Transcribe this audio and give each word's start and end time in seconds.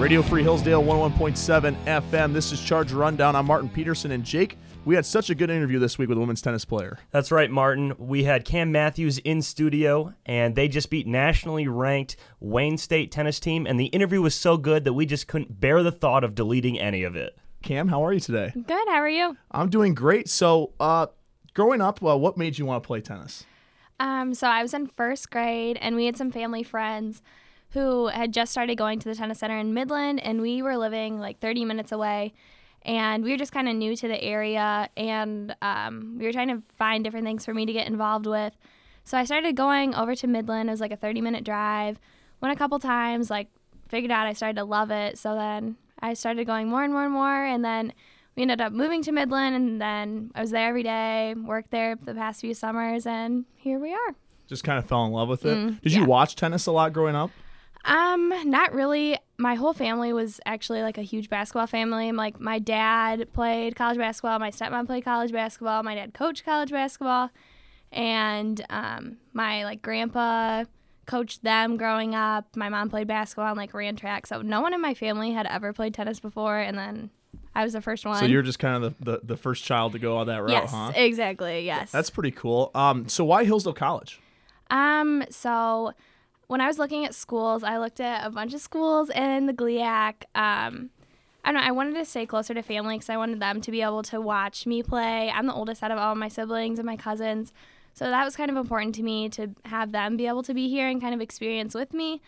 Radio 0.00 0.22
Free 0.22 0.42
Hillsdale 0.42 0.82
101.7 0.82 1.76
FM. 1.84 2.32
This 2.32 2.52
is 2.52 2.60
Charger 2.62 2.96
Rundown. 2.96 3.36
I'm 3.36 3.44
Martin 3.44 3.68
Peterson 3.68 4.12
and 4.12 4.24
Jake. 4.24 4.56
We 4.86 4.94
had 4.94 5.04
such 5.04 5.28
a 5.28 5.34
good 5.34 5.50
interview 5.50 5.78
this 5.78 5.98
week 5.98 6.08
with 6.08 6.16
a 6.16 6.20
women's 6.20 6.40
tennis 6.40 6.64
player. 6.64 6.98
That's 7.10 7.30
right, 7.30 7.50
Martin. 7.50 7.92
We 7.98 8.24
had 8.24 8.46
Cam 8.46 8.72
Matthews 8.72 9.18
in 9.18 9.42
studio, 9.42 10.14
and 10.24 10.56
they 10.56 10.68
just 10.68 10.88
beat 10.88 11.06
nationally 11.06 11.68
ranked 11.68 12.16
Wayne 12.40 12.78
State 12.78 13.12
tennis 13.12 13.38
team. 13.38 13.66
And 13.66 13.78
the 13.78 13.86
interview 13.88 14.22
was 14.22 14.34
so 14.34 14.56
good 14.56 14.84
that 14.84 14.94
we 14.94 15.04
just 15.04 15.28
couldn't 15.28 15.60
bear 15.60 15.82
the 15.82 15.92
thought 15.92 16.24
of 16.24 16.34
deleting 16.34 16.80
any 16.80 17.02
of 17.02 17.14
it. 17.14 17.36
Cam, 17.62 17.88
how 17.88 18.02
are 18.02 18.14
you 18.14 18.20
today? 18.20 18.54
Good. 18.54 18.88
How 18.88 19.02
are 19.02 19.08
you? 19.08 19.36
I'm 19.50 19.68
doing 19.68 19.92
great. 19.92 20.30
So, 20.30 20.72
uh, 20.80 21.08
growing 21.52 21.82
up, 21.82 22.02
uh, 22.02 22.16
what 22.16 22.38
made 22.38 22.56
you 22.56 22.64
want 22.64 22.82
to 22.82 22.86
play 22.86 23.02
tennis? 23.02 23.44
Um, 24.00 24.32
so 24.32 24.46
I 24.46 24.62
was 24.62 24.72
in 24.72 24.86
first 24.86 25.30
grade, 25.30 25.76
and 25.78 25.94
we 25.94 26.06
had 26.06 26.16
some 26.16 26.30
family 26.30 26.62
friends 26.62 27.20
who 27.72 28.08
had 28.08 28.32
just 28.32 28.52
started 28.52 28.76
going 28.76 28.98
to 28.98 29.08
the 29.08 29.14
tennis 29.14 29.38
center 29.38 29.56
in 29.58 29.72
Midland, 29.74 30.20
and 30.20 30.40
we 30.40 30.62
were 30.62 30.76
living 30.76 31.18
like 31.18 31.38
30 31.40 31.64
minutes 31.64 31.92
away. 31.92 32.32
And 32.82 33.22
we 33.22 33.30
were 33.30 33.36
just 33.36 33.52
kind 33.52 33.68
of 33.68 33.76
new 33.76 33.94
to 33.94 34.08
the 34.08 34.22
area, 34.22 34.88
and 34.96 35.54
um, 35.60 36.16
we 36.18 36.24
were 36.24 36.32
trying 36.32 36.48
to 36.48 36.62
find 36.76 37.04
different 37.04 37.26
things 37.26 37.44
for 37.44 37.52
me 37.52 37.66
to 37.66 37.72
get 37.72 37.86
involved 37.86 38.26
with. 38.26 38.54
So 39.04 39.18
I 39.18 39.24
started 39.24 39.54
going 39.54 39.94
over 39.94 40.14
to 40.14 40.26
Midland. 40.26 40.68
It 40.68 40.72
was 40.72 40.80
like 40.80 40.92
a 40.92 40.96
30 40.96 41.20
minute 41.20 41.44
drive. 41.44 41.98
Went 42.40 42.54
a 42.54 42.58
couple 42.58 42.78
times, 42.78 43.28
like 43.28 43.48
figured 43.88 44.10
out 44.10 44.26
I 44.26 44.32
started 44.32 44.56
to 44.56 44.64
love 44.64 44.90
it. 44.90 45.18
So 45.18 45.34
then 45.34 45.76
I 46.00 46.14
started 46.14 46.46
going 46.46 46.68
more 46.68 46.82
and 46.82 46.92
more 46.92 47.04
and 47.04 47.12
more, 47.12 47.44
and 47.44 47.62
then 47.62 47.92
we 48.34 48.42
ended 48.42 48.62
up 48.62 48.72
moving 48.72 49.02
to 49.02 49.12
Midland, 49.12 49.54
and 49.54 49.80
then 49.80 50.30
I 50.34 50.40
was 50.40 50.50
there 50.50 50.68
every 50.68 50.82
day, 50.82 51.34
worked 51.36 51.70
there 51.72 51.96
the 51.96 52.14
past 52.14 52.40
few 52.40 52.54
summers, 52.54 53.06
and 53.06 53.44
here 53.56 53.78
we 53.78 53.92
are. 53.92 54.14
Just 54.46 54.64
kind 54.64 54.78
of 54.78 54.86
fell 54.86 55.04
in 55.04 55.12
love 55.12 55.28
with 55.28 55.44
it. 55.44 55.56
Mm, 55.56 55.80
Did 55.82 55.92
you 55.92 56.06
watch 56.06 56.34
tennis 56.34 56.66
a 56.66 56.72
lot 56.72 56.92
growing 56.94 57.14
up? 57.14 57.30
Um, 57.84 58.32
not 58.50 58.74
really. 58.74 59.18
My 59.38 59.54
whole 59.54 59.72
family 59.72 60.12
was 60.12 60.40
actually 60.44 60.82
like 60.82 60.98
a 60.98 61.02
huge 61.02 61.30
basketball 61.30 61.66
family. 61.66 62.12
Like 62.12 62.38
my 62.40 62.58
dad 62.58 63.32
played 63.32 63.74
college 63.76 63.98
basketball, 63.98 64.38
my 64.38 64.50
stepmom 64.50 64.86
played 64.86 65.04
college 65.04 65.32
basketball, 65.32 65.82
my 65.82 65.94
dad 65.94 66.12
coached 66.12 66.44
college 66.44 66.70
basketball, 66.70 67.30
and 67.90 68.64
um, 68.68 69.16
my 69.32 69.64
like 69.64 69.82
grandpa 69.82 70.64
coached 71.06 71.42
them 71.42 71.76
growing 71.76 72.14
up. 72.14 72.54
My 72.54 72.68
mom 72.68 72.90
played 72.90 73.08
basketball 73.08 73.48
and 73.48 73.56
like 73.56 73.74
ran 73.74 73.96
track. 73.96 74.26
So 74.26 74.42
no 74.42 74.60
one 74.60 74.74
in 74.74 74.80
my 74.80 74.94
family 74.94 75.32
had 75.32 75.46
ever 75.46 75.72
played 75.72 75.94
tennis 75.94 76.20
before, 76.20 76.58
and 76.58 76.76
then 76.78 77.10
I 77.54 77.64
was 77.64 77.72
the 77.72 77.80
first 77.80 78.04
one. 78.06 78.18
So 78.18 78.26
you're 78.26 78.42
just 78.42 78.58
kind 78.58 78.84
of 78.84 78.94
the, 79.00 79.12
the, 79.12 79.20
the 79.24 79.36
first 79.36 79.64
child 79.64 79.92
to 79.92 79.98
go 79.98 80.18
on 80.18 80.28
that 80.28 80.42
route, 80.42 80.50
yes, 80.50 80.70
huh? 80.70 80.92
exactly. 80.94 81.64
Yes. 81.64 81.90
That's 81.90 82.10
pretty 82.10 82.30
cool. 82.30 82.70
Um, 82.74 83.08
so 83.08 83.24
why 83.24 83.44
Hillsdale 83.44 83.72
College? 83.72 84.20
Um, 84.70 85.24
so 85.30 85.92
when 86.50 86.60
I 86.60 86.66
was 86.66 86.80
looking 86.80 87.04
at 87.04 87.14
schools, 87.14 87.62
I 87.62 87.78
looked 87.78 88.00
at 88.00 88.26
a 88.26 88.30
bunch 88.30 88.54
of 88.54 88.60
schools 88.60 89.08
in 89.08 89.46
the 89.46 89.52
GLIAC. 89.52 90.24
Um, 90.34 90.90
I 91.44 91.52
don't 91.52 91.54
know. 91.54 91.60
I 91.60 91.70
wanted 91.70 91.94
to 91.94 92.04
stay 92.04 92.26
closer 92.26 92.52
to 92.54 92.60
family 92.60 92.96
because 92.96 93.08
I 93.08 93.16
wanted 93.16 93.38
them 93.38 93.60
to 93.60 93.70
be 93.70 93.82
able 93.82 94.02
to 94.02 94.20
watch 94.20 94.66
me 94.66 94.82
play. 94.82 95.30
I'm 95.30 95.46
the 95.46 95.54
oldest 95.54 95.80
out 95.80 95.92
of 95.92 95.98
all 95.98 96.16
my 96.16 96.26
siblings 96.26 96.80
and 96.80 96.86
my 96.86 96.96
cousins, 96.96 97.52
so 97.94 98.06
that 98.06 98.24
was 98.24 98.34
kind 98.34 98.50
of 98.50 98.56
important 98.56 98.96
to 98.96 99.04
me 99.04 99.28
to 99.28 99.50
have 99.66 99.92
them 99.92 100.16
be 100.16 100.26
able 100.26 100.42
to 100.42 100.52
be 100.52 100.68
here 100.68 100.88
and 100.88 101.00
kind 101.00 101.14
of 101.14 101.20
experience 101.20 101.72
with 101.72 101.94
me. 101.94 102.20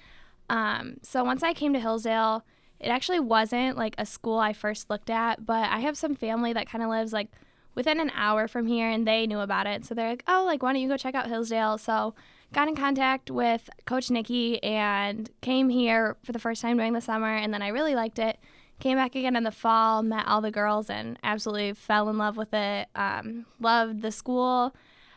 Um, 0.49 0.99
so 1.03 1.25
once 1.25 1.43
I 1.43 1.53
came 1.53 1.73
to 1.73 1.81
Hillsdale, 1.81 2.45
it 2.79 2.91
actually 2.91 3.19
wasn't 3.19 3.77
like 3.77 3.97
a 3.99 4.07
school 4.07 4.39
I 4.39 4.53
first 4.53 4.89
looked 4.89 5.11
at, 5.11 5.45
but 5.45 5.69
I 5.69 5.81
have 5.81 5.99
some 5.99 6.15
family 6.15 6.53
that 6.53 6.69
kind 6.69 6.85
of 6.85 6.91
lives 6.91 7.13
like 7.13 7.29
within 7.75 7.99
an 7.99 8.13
hour 8.15 8.47
from 8.47 8.69
here 8.69 8.89
and 8.89 9.05
they 9.05 9.27
knew 9.27 9.41
about 9.41 9.67
it. 9.67 9.85
So 9.85 9.97
they're 9.97 10.11
like, 10.11 10.23
oh, 10.29 10.45
like, 10.47 10.63
why 10.63 10.75
don't 10.75 10.83
you 10.83 10.87
go 10.87 10.97
check 10.97 11.17
out 11.17 11.27
Hillsdale? 11.27 11.77
So 11.79 12.15
got 12.53 12.69
in 12.69 12.77
contact 12.77 13.31
with 13.31 13.69
Coach 13.87 14.11
Nikki 14.11 14.63
and 14.63 15.31
came 15.41 15.69
here 15.69 16.17
for 16.23 16.33
the 16.33 16.39
first 16.39 16.63
time 16.63 16.77
during 16.77 16.93
the 16.93 17.01
summer. 17.01 17.35
And 17.35 17.53
then 17.53 17.63
I 17.63 17.69
really 17.69 17.95
liked 17.95 18.19
it. 18.19 18.39
Came 18.79 18.99
back 18.99 19.15
again 19.15 19.37
in 19.37 19.45
the 19.45 19.51
fall, 19.51 20.03
met 20.03 20.27
all 20.27 20.41
the 20.41 20.51
girls, 20.51 20.91
and 20.91 21.19
absolutely 21.23 21.73
fell 21.73 22.09
in 22.09 22.19
love 22.19 22.37
with 22.37 22.53
it. 22.53 22.89
Um, 22.95 23.47
loved 23.61 24.03
the 24.03 24.11
school. 24.11 24.75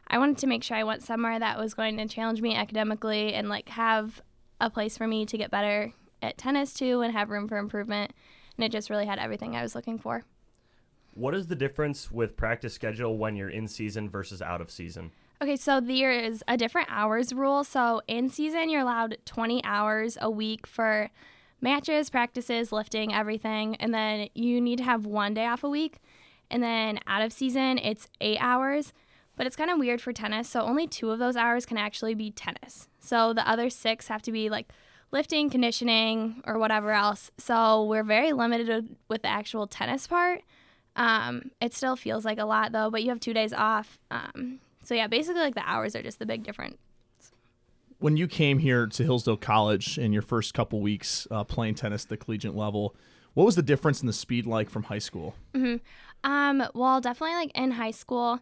I 0.07 0.19
wanted 0.19 0.37
to 0.39 0.47
make 0.47 0.63
sure 0.63 0.77
I 0.77 0.83
went 0.83 1.01
somewhere 1.03 1.39
that 1.39 1.57
was 1.57 1.73
going 1.73 1.97
to 1.97 2.07
challenge 2.07 2.41
me 2.41 2.55
academically 2.55 3.33
and 3.33 3.49
like 3.49 3.69
have 3.69 4.21
a 4.61 4.69
place 4.69 4.97
for 4.97 5.07
me 5.07 5.25
to 5.25 5.37
get 5.37 5.51
better 5.51 5.93
at 6.21 6.37
tennis 6.37 6.73
too 6.73 7.01
and 7.01 7.11
have 7.13 7.29
room 7.29 7.47
for 7.47 7.57
improvement. 7.57 8.13
And 8.55 8.63
it 8.63 8.71
just 8.71 8.89
really 8.89 9.07
had 9.07 9.19
everything 9.19 9.55
I 9.55 9.63
was 9.63 9.75
looking 9.75 9.97
for. 9.97 10.23
What 11.15 11.33
is 11.33 11.47
the 11.47 11.55
difference 11.55 12.11
with 12.11 12.37
practice 12.37 12.73
schedule 12.73 13.17
when 13.17 13.35
you're 13.35 13.49
in 13.49 13.67
season 13.67 14.09
versus 14.09 14.41
out 14.41 14.61
of 14.61 14.69
season? 14.69 15.11
Okay, 15.41 15.57
so 15.57 15.81
there 15.81 16.11
is 16.11 16.43
a 16.47 16.55
different 16.55 16.87
hours 16.89 17.33
rule. 17.33 17.63
So 17.63 18.01
in 18.07 18.29
season, 18.29 18.69
you're 18.69 18.81
allowed 18.81 19.17
20 19.25 19.63
hours 19.65 20.17
a 20.21 20.29
week 20.29 20.65
for 20.65 21.09
matches, 21.59 22.09
practices, 22.09 22.71
lifting, 22.71 23.13
everything. 23.13 23.75
And 23.75 23.93
then 23.93 24.29
you 24.33 24.61
need 24.61 24.77
to 24.77 24.83
have 24.85 25.05
one 25.05 25.33
day 25.33 25.45
off 25.45 25.63
a 25.63 25.69
week. 25.69 25.99
And 26.49 26.63
then 26.63 26.99
out 27.07 27.21
of 27.21 27.33
season, 27.33 27.79
it's 27.79 28.07
eight 28.21 28.37
hours. 28.39 28.93
But 29.35 29.45
it's 29.45 29.57
kind 29.57 29.69
of 29.69 29.77
weird 29.77 29.99
for 29.99 30.13
tennis. 30.13 30.47
So 30.47 30.61
only 30.61 30.87
two 30.87 31.11
of 31.11 31.19
those 31.19 31.35
hours 31.35 31.65
can 31.65 31.77
actually 31.77 32.13
be 32.13 32.31
tennis. 32.31 32.87
So 33.01 33.33
the 33.33 33.47
other 33.47 33.69
six 33.69 34.07
have 34.07 34.21
to 34.23 34.31
be 34.31 34.49
like 34.49 34.69
lifting, 35.11 35.49
conditioning, 35.49 36.41
or 36.45 36.57
whatever 36.57 36.91
else. 36.91 37.31
So 37.37 37.83
we're 37.83 38.03
very 38.03 38.31
limited 38.31 38.95
with 39.09 39.23
the 39.23 39.27
actual 39.27 39.67
tennis 39.67 40.07
part. 40.07 40.41
Um, 40.95 41.51
it 41.59 41.73
still 41.73 41.97
feels 41.97 42.23
like 42.23 42.39
a 42.39 42.45
lot 42.45 42.71
though, 42.71 42.89
but 42.89 43.03
you 43.03 43.09
have 43.09 43.19
two 43.19 43.33
days 43.33 43.51
off. 43.51 43.99
Um, 44.09 44.59
so 44.85 44.93
yeah, 44.93 45.07
basically 45.07 45.41
like 45.41 45.55
the 45.55 45.67
hours 45.67 45.95
are 45.95 46.03
just 46.03 46.19
the 46.19 46.25
big 46.25 46.43
difference. 46.43 46.77
When 47.99 48.17
you 48.17 48.27
came 48.27 48.59
here 48.59 48.87
to 48.87 49.03
Hillsdale 49.03 49.37
College 49.37 49.97
in 49.97 50.13
your 50.13 50.21
first 50.21 50.53
couple 50.53 50.81
weeks 50.81 51.27
uh, 51.31 51.43
playing 51.43 51.75
tennis 51.75 52.03
at 52.03 52.09
the 52.09 52.17
collegiate 52.17 52.55
level, 52.55 52.95
what 53.33 53.45
was 53.45 53.55
the 53.55 53.63
difference 53.63 54.01
in 54.01 54.07
the 54.07 54.13
speed 54.13 54.45
like 54.45 54.69
from 54.69 54.83
high 54.83 54.99
school? 54.99 55.35
Um, 56.23 56.63
well, 56.73 57.01
definitely 57.01 57.35
like 57.35 57.51
in 57.55 57.71
high 57.71 57.91
school, 57.91 58.39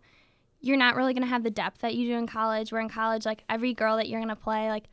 you're 0.59 0.77
not 0.77 0.95
really 0.95 1.13
gonna 1.13 1.27
have 1.27 1.43
the 1.43 1.51
depth 1.51 1.81
that 1.81 1.95
you 1.95 2.09
do 2.09 2.17
in 2.17 2.27
college. 2.27 2.71
Where 2.71 2.81
in 2.81 2.89
college, 2.89 3.25
like 3.25 3.43
every 3.49 3.73
girl 3.73 3.97
that 3.97 4.09
you're 4.09 4.19
gonna 4.19 4.35
play, 4.35 4.69
like 4.69 4.85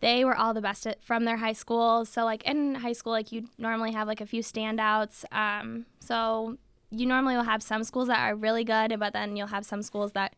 they 0.00 0.24
were 0.24 0.36
all 0.36 0.54
the 0.54 0.60
best 0.60 0.86
at, 0.86 1.02
from 1.02 1.24
their 1.24 1.38
high 1.38 1.52
school. 1.52 2.04
So 2.04 2.24
like 2.24 2.44
in 2.44 2.76
high 2.76 2.92
school, 2.92 3.12
like 3.12 3.32
you 3.32 3.48
normally 3.58 3.92
have 3.92 4.06
like 4.06 4.20
a 4.20 4.26
few 4.26 4.42
standouts. 4.42 5.24
Um, 5.32 5.86
so 5.98 6.56
you 6.90 7.06
normally 7.06 7.36
will 7.36 7.44
have 7.44 7.62
some 7.62 7.84
schools 7.84 8.08
that 8.08 8.20
are 8.20 8.34
really 8.34 8.64
good, 8.64 8.98
but 8.98 9.12
then 9.12 9.36
you'll 9.36 9.48
have 9.48 9.66
some 9.66 9.82
schools 9.82 10.12
that 10.12 10.34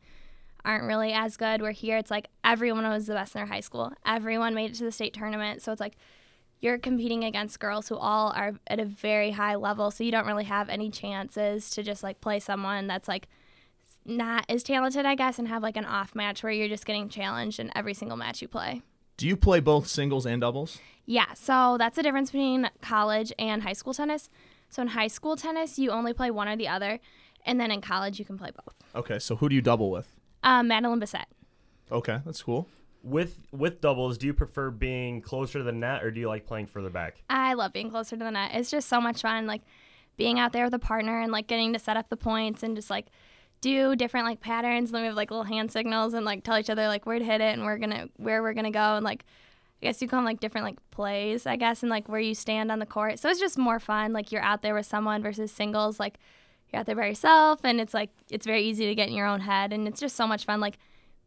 aren't 0.65 0.85
really 0.85 1.13
as 1.13 1.37
good. 1.37 1.63
Where 1.63 1.73
here, 1.73 1.97
it's 1.97 2.11
like 2.11 2.29
everyone 2.45 2.89
was 2.89 3.07
the 3.07 3.15
best 3.15 3.35
in 3.35 3.41
their 3.41 3.47
high 3.47 3.61
school. 3.61 3.93
Everyone 4.05 4.55
made 4.55 4.71
it 4.71 4.75
to 4.77 4.85
the 4.85 4.93
state 4.93 5.15
tournament. 5.15 5.63
So 5.63 5.73
it's 5.73 5.81
like 5.81 5.97
you're 6.61 6.79
competing 6.79 7.25
against 7.25 7.59
girls 7.59 7.89
who 7.89 7.97
all 7.97 8.33
are 8.37 8.55
at 8.67 8.79
a 8.79 8.85
very 8.85 9.33
high 9.33 9.55
level. 9.55 9.91
So 9.91 10.05
you 10.05 10.13
don't 10.13 10.27
really 10.27 10.45
have 10.45 10.69
any 10.69 10.91
chances 10.91 11.71
to 11.71 11.83
just 11.83 12.03
like 12.03 12.21
play 12.21 12.39
someone 12.41 12.87
that's 12.87 13.09
like 13.09 13.29
not 14.05 14.45
as 14.49 14.63
talented, 14.63 15.07
I 15.07 15.15
guess, 15.15 15.39
and 15.39 15.49
have 15.49 15.63
like 15.63 15.77
an 15.77 15.85
off 15.85 16.15
match 16.15 16.43
where 16.43 16.53
you're 16.53 16.69
just 16.69 16.87
getting 16.87 17.09
challenged 17.09 17.61
in 17.61 17.71
every 17.75 17.95
single 17.95 18.17
match 18.17 18.43
you 18.43 18.49
play. 18.49 18.83
Do 19.17 19.27
you 19.27 19.37
play 19.37 19.61
both 19.61 19.87
singles 19.87 20.25
and 20.25 20.41
doubles? 20.41 20.79
Yeah, 21.05 21.35
so 21.35 21.77
that's 21.79 21.97
the 21.97 22.03
difference 22.03 22.31
between 22.31 22.71
college 22.81 23.33
and 23.39 23.63
high 23.63 23.75
school 23.75 23.93
tennis. 23.93 24.31
So 24.71 24.81
in 24.81 24.89
high 24.89 25.09
school 25.09 25.37
tennis, 25.37 25.79
you 25.79 25.91
only 25.91 26.15
play 26.15 26.31
one 26.31 26.49
or 26.49 26.57
the 26.57 26.69
other, 26.69 27.01
and 27.45 27.61
then 27.61 27.71
in 27.71 27.81
college, 27.81 28.19
you 28.19 28.25
can 28.25 28.39
play 28.39 28.51
both. 28.51 28.75
Okay, 28.95 29.19
so 29.19 29.37
who 29.37 29.49
do 29.49 29.55
you 29.55 29.61
double 29.61 29.91
with? 29.91 30.09
Um, 30.43 30.69
Madeline 30.69 31.01
Bissett. 31.01 31.27
Okay, 31.91 32.19
that's 32.25 32.43
cool. 32.43 32.69
With 33.03 33.41
with 33.51 33.81
doubles, 33.81 34.19
do 34.19 34.27
you 34.27 34.35
prefer 34.35 34.71
being 34.71 35.23
closer 35.23 35.59
to 35.59 35.65
the 35.65 35.73
net 35.73 36.05
or 36.05 36.11
do 36.11 36.21
you 36.21 36.29
like 36.29 36.47
playing 36.47 36.67
further 36.67 36.91
back? 36.91 37.23
I 37.31 37.55
love 37.55 37.73
being 37.73 37.91
closer 37.91 38.17
to 38.17 38.25
the 38.25 38.31
net. 38.31 38.51
It's 38.55 38.71
just 38.71 38.89
so 38.89 39.01
much 39.01 39.23
fun, 39.23 39.47
like 39.47 39.63
being 40.17 40.39
out 40.39 40.53
there 40.53 40.65
with 40.65 40.75
a 40.75 40.79
partner 40.79 41.21
and 41.21 41.33
like 41.33 41.47
getting 41.47 41.73
to 41.73 41.79
set 41.79 41.97
up 41.97 42.11
the 42.11 42.17
points 42.17 42.63
and 42.63 42.77
just 42.77 42.91
like 42.91 43.07
do 43.63 43.97
different 43.97 44.27
like 44.27 44.41
patterns. 44.41 44.91
And 44.91 44.97
then 44.97 45.03
we 45.03 45.07
have 45.07 45.17
like 45.17 45.31
little 45.31 45.45
hand 45.45 45.73
signals 45.73 46.13
and 46.13 46.27
like 46.27 46.45
tell 46.45 46.59
each 46.59 46.71
other 46.71 46.89
like 46.89 47.07
where 47.07 47.19
to 47.19 47.25
hit 47.25 47.41
it 47.41 47.55
and 47.55 47.65
we're 47.65 47.79
gonna 47.79 48.09
where 48.19 48.43
we're 48.43 48.53
gonna 48.55 48.71
go 48.71 48.97
and 48.97 49.05
like 49.05 49.25
I 49.83 49.87
guess 49.87 50.03
you 50.03 50.09
call 50.09 50.19
them 50.19 50.27
like 50.27 50.41
different 50.41 50.67
like 50.67 50.79
plays, 50.91 51.47
I 51.47 51.57
guess, 51.57 51.83
and 51.83 51.89
like 51.89 52.07
where 52.07 52.21
you 52.21 52.35
stand 52.35 52.71
on 52.71 52.81
the 52.81 52.87
court. 52.87 53.19
So 53.19 53.31
it's 53.31 53.41
just 53.41 53.57
more 53.57 53.81
fun. 53.81 54.13
Like 54.13 54.31
you're 54.31 54.43
out 54.43 54.61
there 54.61 54.75
with 54.75 54.85
someone 54.85 55.23
versus 55.23 55.51
singles. 55.51 55.99
Like 55.99 56.19
you're 56.73 56.81
out 56.81 56.87
there 56.87 56.97
by 56.97 57.07
yourself, 57.07 57.61
and 57.65 57.81
it's 57.81 57.95
like 57.95 58.11
it's 58.31 58.47
very 58.47 58.63
easy 58.63 58.87
to 58.87 58.95
get 58.95 59.09
in 59.09 59.15
your 59.15 59.27
own 59.27 59.41
head, 59.41 59.73
and 59.73 59.87
it's 59.89 60.01
just 60.01 60.17
so 60.17 60.27
much 60.27 60.45
fun. 60.45 60.61
Like 60.61 60.79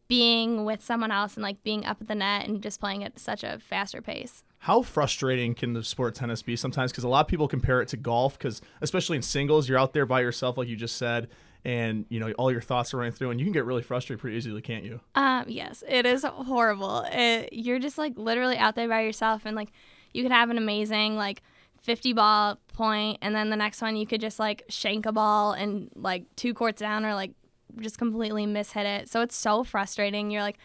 being 0.08 0.66
with 0.66 0.84
someone 0.84 1.12
else 1.12 1.36
and 1.36 1.44
like 1.44 1.64
being 1.64 1.86
up 1.86 1.98
at 2.02 2.08
the 2.08 2.16
net 2.16 2.48
and 2.48 2.62
just 2.62 2.80
playing 2.80 3.04
at 3.04 3.18
such 3.18 3.44
a 3.44 3.60
faster 3.60 4.02
pace. 4.02 4.44
How 4.60 4.82
frustrating 4.82 5.56
can 5.56 5.74
the 5.74 5.84
sport 5.84 6.16
tennis 6.16 6.42
be 6.42 6.56
sometimes? 6.56 6.92
Because 6.92 7.04
a 7.04 7.08
lot 7.08 7.22
of 7.22 7.28
people 7.28 7.48
compare 7.48 7.82
it 7.82 7.88
to 7.90 7.98
golf. 7.98 8.38
Because 8.38 8.62
especially 8.82 9.18
in 9.18 9.24
singles, 9.24 9.68
you're 9.68 9.78
out 9.78 9.94
there 9.94 10.06
by 10.06 10.22
yourself, 10.22 10.58
like 10.58 10.68
you 10.68 10.76
just 10.76 10.98
said, 10.98 11.30
and 11.66 12.06
you 12.10 12.20
know 12.20 12.32
all 12.34 12.52
your 12.52 12.62
thoughts 12.62 12.94
are 12.94 12.98
running 12.98 13.12
through, 13.12 13.32
and 13.32 13.40
you 13.40 13.46
can 13.46 13.54
get 13.54 13.66
really 13.66 13.82
frustrated 13.82 14.22
pretty 14.22 14.38
easily, 14.38 14.62
can't 14.62 14.84
you? 14.84 15.00
Um, 15.16 15.46
yes, 15.48 15.84
it 15.88 16.06
is 16.06 16.24
horrible. 16.24 17.06
It, 17.12 17.52
you're 17.52 17.80
just 17.80 17.98
like 17.98 18.14
literally 18.18 18.58
out 18.58 18.76
there 18.76 18.88
by 18.88 19.02
yourself, 19.02 19.42
and 19.46 19.56
like 19.56 19.70
you 20.14 20.24
could 20.24 20.32
have 20.32 20.50
an 20.50 20.58
amazing 20.58 21.16
like 21.16 21.42
50 21.84 22.14
ball 22.14 22.58
point, 22.74 23.20
and 23.22 23.36
then 23.36 23.50
the 23.50 23.56
next 23.56 23.82
one 23.82 23.96
you 23.96 24.08
could 24.08 24.22
just 24.22 24.40
like 24.40 24.64
shank 24.70 25.06
a 25.06 25.12
ball 25.12 25.52
and 25.52 25.90
like 25.96 26.24
two 26.36 26.54
courts 26.54 26.82
down, 26.82 27.06
or 27.06 27.14
like 27.14 27.32
just 27.80 27.98
completely 27.98 28.46
mishit 28.46 28.86
it. 28.86 29.10
So 29.10 29.22
it's 29.22 29.36
so 29.36 29.64
frustrating. 29.64 30.32
You're 30.32 30.42
like 30.42 30.58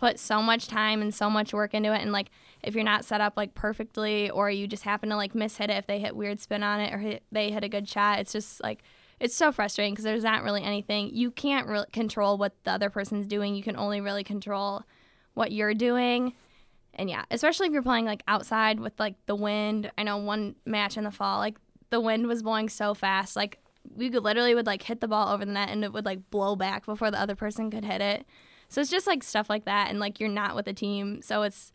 put 0.00 0.18
so 0.18 0.40
much 0.40 0.66
time 0.66 1.02
and 1.02 1.14
so 1.14 1.28
much 1.28 1.52
work 1.52 1.74
into 1.74 1.92
it 1.92 2.00
and 2.00 2.10
like 2.10 2.30
if 2.62 2.74
you're 2.74 2.82
not 2.82 3.04
set 3.04 3.20
up 3.20 3.34
like 3.36 3.52
perfectly 3.52 4.30
or 4.30 4.50
you 4.50 4.66
just 4.66 4.82
happen 4.82 5.10
to 5.10 5.14
like 5.14 5.34
miss 5.34 5.58
hit 5.58 5.68
it 5.68 5.76
if 5.76 5.86
they 5.86 5.98
hit 5.98 6.16
weird 6.16 6.40
spin 6.40 6.62
on 6.62 6.80
it 6.80 6.90
or 6.94 6.96
hit, 6.96 7.22
they 7.30 7.50
hit 7.50 7.62
a 7.62 7.68
good 7.68 7.86
shot 7.86 8.18
it's 8.18 8.32
just 8.32 8.62
like 8.62 8.82
it's 9.20 9.34
so 9.34 9.52
frustrating 9.52 9.92
because 9.92 10.04
there's 10.04 10.24
not 10.24 10.42
really 10.42 10.62
anything 10.62 11.10
you 11.12 11.30
can't 11.30 11.66
really 11.66 11.84
control 11.92 12.38
what 12.38 12.54
the 12.64 12.70
other 12.70 12.88
person's 12.88 13.26
doing 13.26 13.54
you 13.54 13.62
can 13.62 13.76
only 13.76 14.00
really 14.00 14.24
control 14.24 14.82
what 15.34 15.52
you're 15.52 15.74
doing 15.74 16.32
and 17.00 17.10
yeah 17.10 17.24
especially 17.30 17.66
if 17.66 17.72
you're 17.72 17.82
playing 17.82 18.04
like 18.04 18.22
outside 18.28 18.78
with 18.78 18.92
like 18.98 19.14
the 19.26 19.34
wind 19.34 19.90
i 19.98 20.02
know 20.02 20.16
one 20.16 20.54
match 20.64 20.96
in 20.96 21.04
the 21.04 21.10
fall 21.10 21.38
like 21.38 21.56
the 21.90 22.00
wind 22.00 22.26
was 22.26 22.42
blowing 22.42 22.68
so 22.68 22.94
fast 22.94 23.34
like 23.34 23.58
we 23.96 24.10
could 24.10 24.22
literally 24.22 24.54
would 24.54 24.66
like 24.66 24.82
hit 24.82 25.00
the 25.00 25.08
ball 25.08 25.32
over 25.32 25.44
the 25.44 25.52
net 25.52 25.70
and 25.70 25.82
it 25.82 25.92
would 25.92 26.04
like 26.04 26.30
blow 26.30 26.54
back 26.54 26.86
before 26.86 27.10
the 27.10 27.20
other 27.20 27.34
person 27.34 27.70
could 27.70 27.84
hit 27.84 28.00
it 28.00 28.24
so 28.70 28.80
it's 28.80 28.90
just 28.90 29.08
like 29.08 29.24
stuff 29.24 29.50
like 29.50 29.64
that, 29.64 29.90
and 29.90 29.98
like 29.98 30.20
you're 30.20 30.28
not 30.28 30.54
with 30.54 30.68
a 30.68 30.72
team, 30.72 31.22
so 31.22 31.42
it's 31.42 31.72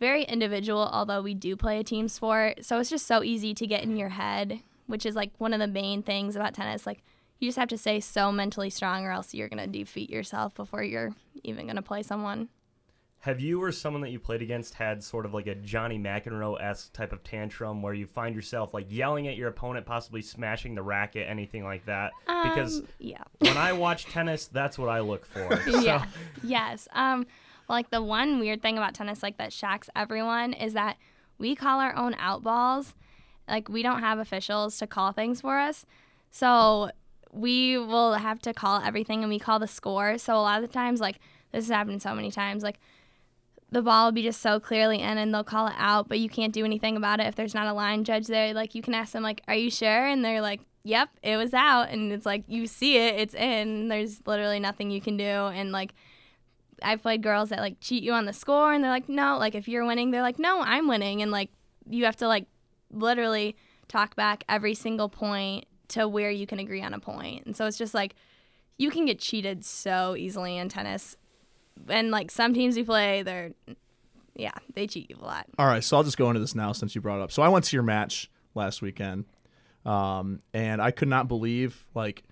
very 0.00 0.24
individual. 0.24 0.90
Although 0.92 1.22
we 1.22 1.34
do 1.34 1.56
play 1.56 1.78
a 1.78 1.84
team 1.84 2.08
sport, 2.08 2.64
so 2.64 2.80
it's 2.80 2.90
just 2.90 3.06
so 3.06 3.22
easy 3.22 3.54
to 3.54 3.66
get 3.66 3.84
in 3.84 3.96
your 3.96 4.08
head, 4.08 4.60
which 4.88 5.06
is 5.06 5.14
like 5.14 5.30
one 5.38 5.52
of 5.52 5.60
the 5.60 5.68
main 5.68 6.02
things 6.02 6.34
about 6.34 6.52
tennis. 6.52 6.84
Like 6.84 7.04
you 7.38 7.48
just 7.48 7.58
have 7.58 7.68
to 7.68 7.78
stay 7.78 8.00
so 8.00 8.32
mentally 8.32 8.70
strong, 8.70 9.04
or 9.04 9.12
else 9.12 9.32
you're 9.32 9.48
gonna 9.48 9.68
defeat 9.68 10.10
yourself 10.10 10.52
before 10.56 10.82
you're 10.82 11.14
even 11.44 11.68
gonna 11.68 11.80
play 11.80 12.02
someone. 12.02 12.48
Have 13.22 13.38
you 13.38 13.62
or 13.62 13.70
someone 13.70 14.02
that 14.02 14.10
you 14.10 14.18
played 14.18 14.42
against 14.42 14.74
had 14.74 15.00
sort 15.00 15.24
of 15.24 15.32
like 15.32 15.46
a 15.46 15.54
Johnny 15.54 15.96
McEnroe 15.96 16.60
esque 16.60 16.92
type 16.92 17.12
of 17.12 17.22
tantrum 17.22 17.80
where 17.80 17.94
you 17.94 18.04
find 18.04 18.34
yourself 18.34 18.74
like 18.74 18.86
yelling 18.88 19.28
at 19.28 19.36
your 19.36 19.46
opponent, 19.46 19.86
possibly 19.86 20.22
smashing 20.22 20.74
the 20.74 20.82
racket, 20.82 21.28
anything 21.28 21.62
like 21.62 21.86
that? 21.86 22.10
Because 22.26 22.80
um, 22.80 22.88
yeah, 22.98 23.22
when 23.38 23.56
I 23.56 23.74
watch 23.74 24.06
tennis, 24.06 24.48
that's 24.48 24.76
what 24.76 24.88
I 24.88 24.98
look 24.98 25.24
for. 25.24 25.62
yeah, 25.68 26.04
yes. 26.42 26.88
Um, 26.94 27.24
like 27.68 27.90
the 27.90 28.02
one 28.02 28.40
weird 28.40 28.60
thing 28.60 28.76
about 28.76 28.92
tennis, 28.92 29.22
like 29.22 29.38
that 29.38 29.52
shocks 29.52 29.88
everyone, 29.94 30.52
is 30.52 30.72
that 30.72 30.96
we 31.38 31.54
call 31.54 31.78
our 31.78 31.94
own 31.94 32.16
out 32.18 32.42
balls. 32.42 32.92
Like 33.48 33.68
we 33.68 33.84
don't 33.84 34.00
have 34.00 34.18
officials 34.18 34.78
to 34.78 34.88
call 34.88 35.12
things 35.12 35.42
for 35.42 35.60
us, 35.60 35.86
so 36.32 36.90
we 37.30 37.78
will 37.78 38.14
have 38.14 38.42
to 38.42 38.52
call 38.52 38.82
everything, 38.82 39.22
and 39.22 39.30
we 39.30 39.38
call 39.38 39.60
the 39.60 39.68
score. 39.68 40.18
So 40.18 40.34
a 40.34 40.42
lot 40.42 40.60
of 40.60 40.68
the 40.68 40.74
times, 40.74 41.00
like 41.00 41.20
this 41.52 41.68
has 41.68 41.72
happened 41.72 42.02
so 42.02 42.16
many 42.16 42.32
times, 42.32 42.64
like 42.64 42.80
the 43.72 43.80
ball 43.80 44.04
will 44.04 44.12
be 44.12 44.22
just 44.22 44.42
so 44.42 44.60
clearly 44.60 45.00
in 45.00 45.16
and 45.16 45.32
they'll 45.32 45.42
call 45.42 45.66
it 45.66 45.74
out, 45.78 46.06
but 46.06 46.18
you 46.18 46.28
can't 46.28 46.52
do 46.52 46.64
anything 46.64 46.94
about 46.94 47.20
it 47.20 47.26
if 47.26 47.34
there's 47.34 47.54
not 47.54 47.66
a 47.66 47.72
line 47.72 48.04
judge 48.04 48.26
there. 48.26 48.52
Like 48.52 48.74
you 48.74 48.82
can 48.82 48.92
ask 48.92 49.12
them 49.12 49.22
like, 49.22 49.40
"Are 49.48 49.54
you 49.54 49.70
sure?" 49.70 50.06
and 50.06 50.22
they're 50.22 50.42
like, 50.42 50.60
"Yep, 50.84 51.08
it 51.22 51.38
was 51.38 51.54
out." 51.54 51.88
And 51.88 52.12
it's 52.12 52.26
like 52.26 52.44
you 52.46 52.66
see 52.66 52.98
it, 52.98 53.18
it's 53.18 53.34
in. 53.34 53.88
There's 53.88 54.20
literally 54.26 54.60
nothing 54.60 54.90
you 54.90 55.00
can 55.00 55.16
do 55.16 55.24
and 55.24 55.72
like 55.72 55.94
I've 56.82 57.00
played 57.00 57.22
girls 57.22 57.48
that 57.48 57.60
like 57.60 57.78
cheat 57.80 58.02
you 58.02 58.12
on 58.12 58.26
the 58.26 58.32
score 58.32 58.74
and 58.74 58.84
they're 58.84 58.90
like, 58.90 59.08
"No, 59.08 59.38
like 59.38 59.54
if 59.54 59.66
you're 59.68 59.86
winning, 59.86 60.10
they're 60.10 60.22
like, 60.22 60.38
"No, 60.38 60.60
I'm 60.60 60.86
winning." 60.86 61.22
And 61.22 61.30
like 61.30 61.50
you 61.88 62.04
have 62.04 62.16
to 62.16 62.28
like 62.28 62.46
literally 62.90 63.56
talk 63.88 64.16
back 64.16 64.44
every 64.50 64.74
single 64.74 65.08
point 65.08 65.64
to 65.88 66.06
where 66.06 66.30
you 66.30 66.46
can 66.46 66.58
agree 66.58 66.82
on 66.82 66.92
a 66.92 67.00
point. 67.00 67.46
And 67.46 67.56
so 67.56 67.66
it's 67.66 67.78
just 67.78 67.94
like 67.94 68.16
you 68.76 68.90
can 68.90 69.06
get 69.06 69.18
cheated 69.18 69.64
so 69.64 70.14
easily 70.16 70.58
in 70.58 70.68
tennis 70.68 71.16
and 71.88 72.10
like 72.10 72.30
some 72.30 72.54
teams 72.54 72.76
we 72.76 72.82
play, 72.82 73.22
they're 73.22 73.52
yeah, 74.34 74.52
they 74.74 74.86
cheat 74.86 75.10
you 75.10 75.16
a 75.20 75.24
lot. 75.24 75.46
All 75.58 75.66
right, 75.66 75.84
so 75.84 75.96
I'll 75.96 76.02
just 76.02 76.16
go 76.16 76.28
into 76.28 76.40
this 76.40 76.54
now 76.54 76.72
since 76.72 76.94
you 76.94 77.00
brought 77.00 77.18
it 77.18 77.22
up. 77.22 77.32
So 77.32 77.42
I 77.42 77.48
went 77.48 77.66
to 77.66 77.76
your 77.76 77.82
match 77.82 78.30
last 78.54 78.80
weekend, 78.80 79.26
um, 79.84 80.40
and 80.54 80.80
I 80.80 80.90
could 80.90 81.08
not 81.08 81.28
believe 81.28 81.86
like 81.94 82.22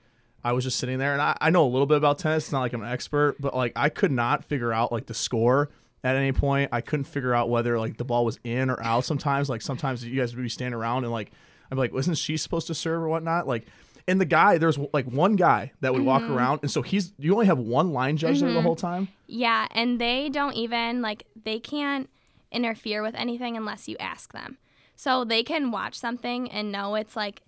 I 0.43 0.53
was 0.53 0.65
just 0.65 0.79
sitting 0.79 0.99
there, 0.99 1.13
and 1.13 1.21
I, 1.21 1.37
I 1.41 1.51
know 1.51 1.65
a 1.65 1.69
little 1.69 1.87
bit 1.87 1.99
about 1.99 2.19
tennis. 2.19 2.45
It's 2.45 2.53
not 2.53 2.61
like 2.61 2.73
I'm 2.73 2.83
an 2.83 2.91
expert, 2.91 3.37
but 3.39 3.55
like 3.55 3.73
I 3.77 3.89
could 3.89 4.13
not 4.13 4.45
figure 4.45 4.73
out 4.73 4.93
like 4.93 5.07
the 5.07 5.15
score 5.15 5.71
at 6.03 6.17
any 6.17 6.33
point. 6.33 6.71
I 6.73 6.81
couldn't 6.81 7.05
figure 7.05 7.35
out 7.35 7.51
whether 7.51 7.79
like 7.79 7.99
the 7.99 8.05
ball 8.05 8.25
was 8.25 8.39
in 8.45 8.71
or 8.71 8.83
out. 8.83 9.05
Sometimes, 9.05 9.51
like 9.51 9.63
sometimes 9.63 10.05
you 10.05 10.19
guys 10.19 10.35
would 10.35 10.43
be 10.43 10.49
standing 10.49 10.79
around 10.79 11.05
and 11.05 11.13
like 11.13 11.33
I'm 11.71 11.79
like, 11.79 11.93
wasn't 11.93 12.19
she 12.19 12.37
supposed 12.37 12.67
to 12.69 12.75
serve 12.75 13.03
or 13.03 13.09
whatnot? 13.09 13.47
Like 13.47 13.67
and 14.07 14.21
the 14.21 14.25
guy, 14.25 14.59
there's 14.59 14.79
like 14.93 15.07
one 15.07 15.37
guy 15.37 15.73
that 15.81 15.93
would 15.93 16.01
mm-hmm. 16.01 16.09
walk 16.09 16.23
around, 16.23 16.61
and 16.63 16.71
so 16.71 16.83
he's 16.83 17.13
you 17.19 17.33
only 17.33 17.47
have 17.47 17.59
one 17.59 17.93
line 17.93 18.17
judge 18.17 18.37
mm-hmm. 18.37 18.47
there 18.47 18.55
the 18.55 18.59
mm-hmm. 18.59 18.67
whole 18.67 18.77
time. 18.77 19.09
Yeah, 19.27 19.67
and 19.71 20.01
they 20.01 20.29
don't 20.29 20.55
even 20.55 21.03
like 21.03 21.27
they 21.45 21.59
can't 21.59 22.09
interfere 22.53 23.03
with 23.03 23.15
anything 23.15 23.57
unless 23.57 23.89
you 23.89 23.97
ask 23.99 24.33
them. 24.33 24.59
So 24.97 25.25
they 25.25 25.43
can 25.43 25.71
watch 25.71 25.99
something 25.99 26.51
and 26.51 26.71
know 26.71 26.95
it's 26.95 27.17
like 27.17 27.43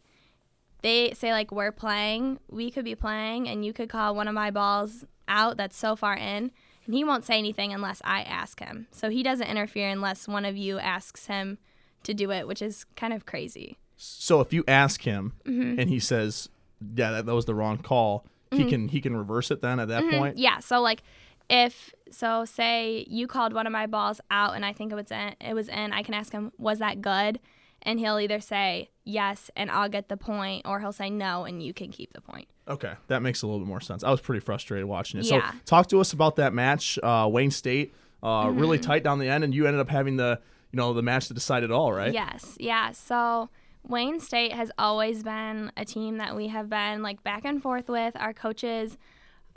they 0.82 1.12
say 1.12 1.32
like 1.32 1.52
we're 1.52 1.72
playing, 1.72 2.38
we 2.48 2.70
could 2.70 2.84
be 2.84 2.94
playing, 2.94 3.48
and 3.48 3.64
you 3.64 3.72
could 3.72 3.88
call 3.88 4.14
one 4.14 4.28
of 4.28 4.34
my 4.34 4.50
balls 4.50 5.04
out 5.28 5.56
that's 5.56 5.76
so 5.76 5.96
far 5.96 6.16
in, 6.16 6.50
and 6.86 6.94
he 6.94 7.04
won't 7.04 7.24
say 7.24 7.38
anything 7.38 7.72
unless 7.72 8.02
I 8.04 8.22
ask 8.22 8.60
him. 8.60 8.86
So 8.90 9.08
he 9.08 9.22
doesn't 9.22 9.46
interfere 9.46 9.88
unless 9.88 10.28
one 10.28 10.44
of 10.44 10.56
you 10.56 10.78
asks 10.78 11.26
him 11.26 11.58
to 12.02 12.14
do 12.14 12.30
it, 12.30 12.46
which 12.46 12.60
is 12.60 12.84
kind 12.96 13.12
of 13.12 13.26
crazy. 13.26 13.78
So 14.04 14.40
if 14.40 14.52
you 14.52 14.64
ask 14.66 15.02
him 15.02 15.34
mm-hmm. 15.44 15.78
and 15.78 15.88
he 15.88 16.00
says, 16.00 16.48
"Yeah, 16.96 17.12
that, 17.12 17.26
that 17.26 17.34
was 17.34 17.44
the 17.44 17.54
wrong 17.54 17.78
call," 17.78 18.26
mm-hmm. 18.50 18.62
he 18.62 18.68
can 18.68 18.88
he 18.88 19.00
can 19.00 19.16
reverse 19.16 19.52
it 19.52 19.62
then 19.62 19.78
at 19.78 19.88
that 19.88 20.02
mm-hmm. 20.02 20.18
point. 20.18 20.38
Yeah. 20.38 20.58
So 20.58 20.80
like 20.80 21.04
if 21.48 21.94
so 22.10 22.44
say 22.44 23.06
you 23.08 23.28
called 23.28 23.52
one 23.52 23.64
of 23.64 23.72
my 23.72 23.86
balls 23.86 24.20
out 24.28 24.56
and 24.56 24.64
I 24.66 24.72
think 24.72 24.90
it 24.90 24.96
was 24.96 25.12
in, 25.12 25.36
it 25.40 25.54
was 25.54 25.68
in, 25.68 25.92
I 25.92 26.02
can 26.02 26.14
ask 26.14 26.32
him, 26.32 26.50
"Was 26.58 26.80
that 26.80 27.00
good?" 27.00 27.38
And 27.82 28.00
he'll 28.00 28.18
either 28.18 28.40
say 28.40 28.90
yes 29.04 29.50
and 29.54 29.70
I'll 29.70 29.88
get 29.88 30.08
the 30.08 30.16
point, 30.16 30.66
or 30.66 30.80
he'll 30.80 30.92
say 30.92 31.08
no 31.08 31.44
and 31.44 31.62
you 31.62 31.72
can 31.72 31.90
keep 31.92 32.12
the 32.12 32.20
point. 32.20 32.48
Okay, 32.66 32.94
that 33.06 33.22
makes 33.22 33.42
a 33.42 33.46
little 33.46 33.60
bit 33.60 33.68
more 33.68 33.80
sense. 33.80 34.02
I 34.02 34.10
was 34.10 34.20
pretty 34.20 34.40
frustrated 34.40 34.86
watching 34.86 35.20
it. 35.20 35.26
Yeah. 35.26 35.52
So 35.52 35.58
talk 35.64 35.88
to 35.88 36.00
us 36.00 36.12
about 36.12 36.36
that 36.36 36.52
match, 36.52 36.98
uh, 37.02 37.28
Wayne 37.30 37.52
State. 37.52 37.94
Uh, 38.20 38.50
really 38.52 38.78
mm-hmm. 38.78 38.86
tight 38.86 39.02
down 39.02 39.18
the 39.18 39.28
end, 39.28 39.42
and 39.42 39.52
you 39.52 39.66
ended 39.66 39.80
up 39.80 39.88
having 39.88 40.16
the 40.16 40.40
you 40.72 40.76
know 40.76 40.92
the 40.92 41.02
match 41.02 41.28
to 41.28 41.34
decide 41.34 41.62
it 41.62 41.70
all, 41.70 41.92
right? 41.92 42.12
Yes. 42.12 42.56
Yeah. 42.58 42.92
So 42.92 43.48
Wayne 43.86 44.20
State 44.20 44.52
has 44.52 44.70
always 44.78 45.22
been 45.22 45.72
a 45.76 45.84
team 45.84 46.18
that 46.18 46.36
we 46.36 46.48
have 46.48 46.68
been 46.68 47.02
like 47.02 47.22
back 47.22 47.44
and 47.44 47.62
forth 47.62 47.88
with. 47.88 48.14
Our 48.16 48.32
coaches 48.32 48.96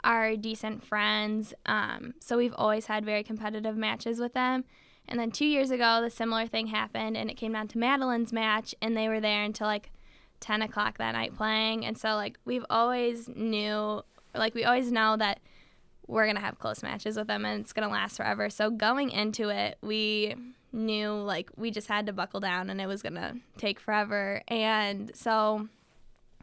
are 0.02 0.36
decent 0.36 0.84
friends. 0.84 1.54
Um, 1.64 2.14
so 2.20 2.36
we've 2.36 2.54
always 2.56 2.86
had 2.86 3.04
very 3.04 3.22
competitive 3.22 3.76
matches 3.76 4.18
with 4.18 4.34
them. 4.34 4.64
And 5.08 5.20
then 5.20 5.30
two 5.30 5.46
years 5.46 5.70
ago, 5.70 6.00
the 6.02 6.10
similar 6.10 6.46
thing 6.46 6.68
happened, 6.68 7.16
and 7.16 7.30
it 7.30 7.36
came 7.36 7.52
down 7.52 7.68
to 7.68 7.78
Madeline's 7.78 8.32
match, 8.32 8.74
and 8.82 8.96
they 8.96 9.08
were 9.08 9.20
there 9.20 9.44
until 9.44 9.68
like 9.68 9.90
10 10.40 10.62
o'clock 10.62 10.98
that 10.98 11.12
night 11.12 11.36
playing. 11.36 11.84
And 11.84 11.96
so, 11.96 12.14
like, 12.14 12.38
we've 12.44 12.64
always 12.68 13.28
knew, 13.28 14.02
like, 14.34 14.54
we 14.54 14.64
always 14.64 14.90
know 14.90 15.16
that 15.16 15.40
we're 16.06 16.24
going 16.24 16.36
to 16.36 16.42
have 16.42 16.58
close 16.58 16.82
matches 16.82 17.16
with 17.16 17.26
them 17.26 17.44
and 17.44 17.60
it's 17.60 17.72
going 17.72 17.86
to 17.86 17.92
last 17.92 18.16
forever. 18.16 18.50
So, 18.50 18.70
going 18.70 19.10
into 19.10 19.48
it, 19.48 19.78
we 19.80 20.34
knew 20.76 21.12
like 21.14 21.50
we 21.56 21.70
just 21.70 21.88
had 21.88 22.06
to 22.06 22.12
buckle 22.12 22.40
down 22.40 22.70
and 22.70 22.80
it 22.80 22.86
was 22.86 23.02
gonna 23.02 23.36
take 23.58 23.80
forever. 23.80 24.42
And 24.48 25.10
so 25.14 25.68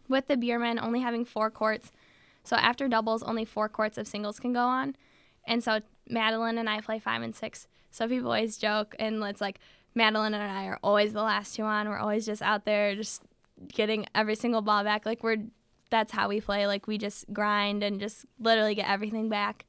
with 0.10 0.28
the 0.28 0.36
Biermann 0.36 0.80
only 0.80 1.00
having 1.00 1.24
four 1.24 1.50
courts, 1.50 1.92
so 2.44 2.56
after 2.58 2.88
doubles, 2.88 3.24
only 3.24 3.46
four 3.46 3.70
courts 3.70 3.98
of 3.98 4.08
singles 4.08 4.40
can 4.40 4.52
go 4.52 4.66
on. 4.66 4.96
And 5.46 5.64
so 5.64 5.80
Madeline 6.10 6.58
and 6.58 6.70
I 6.70 6.82
play 6.82 7.00
five 7.00 7.22
and 7.22 7.36
six. 7.36 7.68
So 7.92 8.08
people 8.08 8.28
always 8.28 8.58
joke 8.58 8.96
and 9.00 9.24
it's 9.24 9.40
like 9.42 9.60
Madeline 9.96 10.34
and 10.34 10.44
I 10.44 10.66
are 10.66 10.80
always 10.84 11.14
the 11.14 11.22
last 11.22 11.56
two 11.56 11.64
on. 11.64 11.88
We're 11.88 12.00
always 12.00 12.26
just 12.26 12.42
out 12.42 12.66
there 12.66 12.96
just 12.96 13.22
getting 13.68 14.08
every 14.16 14.36
single 14.36 14.62
ball 14.62 14.84
back. 14.84 15.06
Like 15.06 15.24
we're 15.24 15.38
that's 15.90 16.12
how 16.12 16.28
we 16.28 16.42
play. 16.42 16.66
Like 16.66 16.88
we 16.88 16.98
just 16.98 17.32
grind 17.32 17.84
and 17.84 18.00
just 18.00 18.26
literally 18.40 18.76
get 18.76 18.90
everything 18.90 19.30
back. 19.30 19.66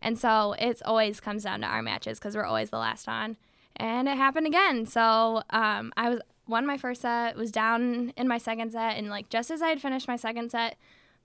And 0.00 0.18
so 0.18 0.56
it's 0.58 0.82
always 0.82 1.20
comes 1.20 1.44
down 1.44 1.60
to 1.60 1.68
our 1.68 1.82
matches 1.82 2.18
because 2.18 2.34
we're 2.34 2.44
always 2.44 2.70
the 2.70 2.78
last 2.78 3.08
on 3.08 3.36
and 3.82 4.08
it 4.08 4.16
happened 4.16 4.46
again. 4.46 4.86
So 4.86 5.42
um, 5.50 5.92
I 5.96 6.10
was 6.10 6.20
won 6.46 6.66
my 6.66 6.76
first 6.76 7.02
set, 7.02 7.36
was 7.36 7.50
down 7.50 8.12
in 8.16 8.28
my 8.28 8.38
second 8.38 8.72
set, 8.72 8.96
and 8.96 9.10
like 9.10 9.28
just 9.28 9.50
as 9.50 9.60
I 9.60 9.68
had 9.68 9.82
finished 9.82 10.06
my 10.06 10.16
second 10.16 10.52
set, 10.52 10.76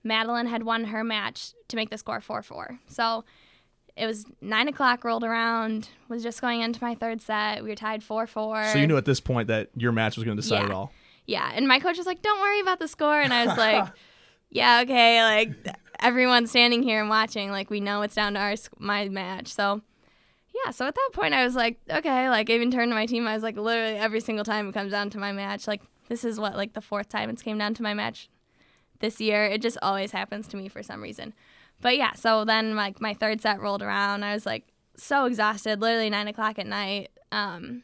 Madeline 0.02 0.46
had 0.46 0.64
won 0.64 0.84
her 0.84 1.04
match 1.04 1.52
to 1.68 1.76
make 1.76 1.90
the 1.90 1.98
score 1.98 2.20
four 2.20 2.42
four. 2.42 2.80
So 2.88 3.24
it 3.96 4.06
was 4.06 4.26
nine 4.40 4.66
o'clock 4.66 5.04
rolled 5.04 5.22
around, 5.22 5.88
was 6.08 6.22
just 6.22 6.40
going 6.40 6.60
into 6.60 6.82
my 6.82 6.96
third 6.96 7.22
set. 7.22 7.62
We 7.62 7.68
were 7.68 7.76
tied 7.76 8.02
four 8.02 8.26
four. 8.26 8.64
So 8.72 8.78
you 8.78 8.88
knew 8.88 8.96
at 8.96 9.04
this 9.04 9.20
point 9.20 9.46
that 9.48 9.68
your 9.76 9.92
match 9.92 10.16
was 10.16 10.24
going 10.24 10.36
to 10.36 10.42
decide 10.42 10.62
yeah. 10.62 10.66
it 10.66 10.72
all. 10.72 10.92
Yeah, 11.26 11.52
and 11.54 11.68
my 11.68 11.78
coach 11.78 11.96
was 11.96 12.06
like, 12.06 12.22
"Don't 12.22 12.40
worry 12.40 12.60
about 12.60 12.80
the 12.80 12.88
score," 12.88 13.20
and 13.20 13.32
I 13.32 13.46
was 13.46 13.56
like, 13.56 13.86
"Yeah, 14.50 14.80
okay." 14.82 15.22
Like 15.22 15.76
everyone's 16.00 16.50
standing 16.50 16.82
here 16.82 17.00
and 17.00 17.08
watching, 17.08 17.52
like 17.52 17.70
we 17.70 17.78
know 17.78 18.02
it's 18.02 18.16
down 18.16 18.34
to 18.34 18.40
our 18.40 18.54
my 18.78 19.08
match. 19.08 19.48
So 19.48 19.82
yeah, 20.64 20.70
so 20.70 20.86
at 20.86 20.94
that 20.94 21.10
point 21.12 21.34
I 21.34 21.44
was 21.44 21.54
like, 21.54 21.78
okay, 21.90 22.28
like 22.28 22.50
even 22.50 22.70
turned 22.70 22.90
to 22.90 22.96
my 22.96 23.06
team. 23.06 23.26
I 23.26 23.34
was 23.34 23.42
like, 23.42 23.56
literally 23.56 23.96
every 23.96 24.20
single 24.20 24.44
time 24.44 24.68
it 24.68 24.72
comes 24.72 24.92
down 24.92 25.10
to 25.10 25.18
my 25.18 25.32
match, 25.32 25.66
like 25.66 25.82
this 26.08 26.24
is 26.24 26.40
what 26.40 26.56
like 26.56 26.72
the 26.72 26.80
fourth 26.80 27.08
time 27.08 27.30
it's 27.30 27.42
came 27.42 27.58
down 27.58 27.74
to 27.74 27.82
my 27.82 27.94
match 27.94 28.28
this 29.00 29.20
year. 29.20 29.44
It 29.44 29.62
just 29.62 29.78
always 29.82 30.12
happens 30.12 30.48
to 30.48 30.56
me 30.56 30.68
for 30.68 30.82
some 30.82 31.02
reason. 31.02 31.34
But 31.80 31.96
yeah, 31.96 32.12
so 32.14 32.44
then 32.44 32.74
like 32.74 33.00
my 33.00 33.14
third 33.14 33.40
set 33.40 33.60
rolled 33.60 33.82
around. 33.82 34.24
I 34.24 34.34
was 34.34 34.46
like 34.46 34.64
so 34.96 35.26
exhausted, 35.26 35.80
literally 35.80 36.10
nine 36.10 36.28
o'clock 36.28 36.58
at 36.58 36.66
night. 36.66 37.10
Um, 37.30 37.82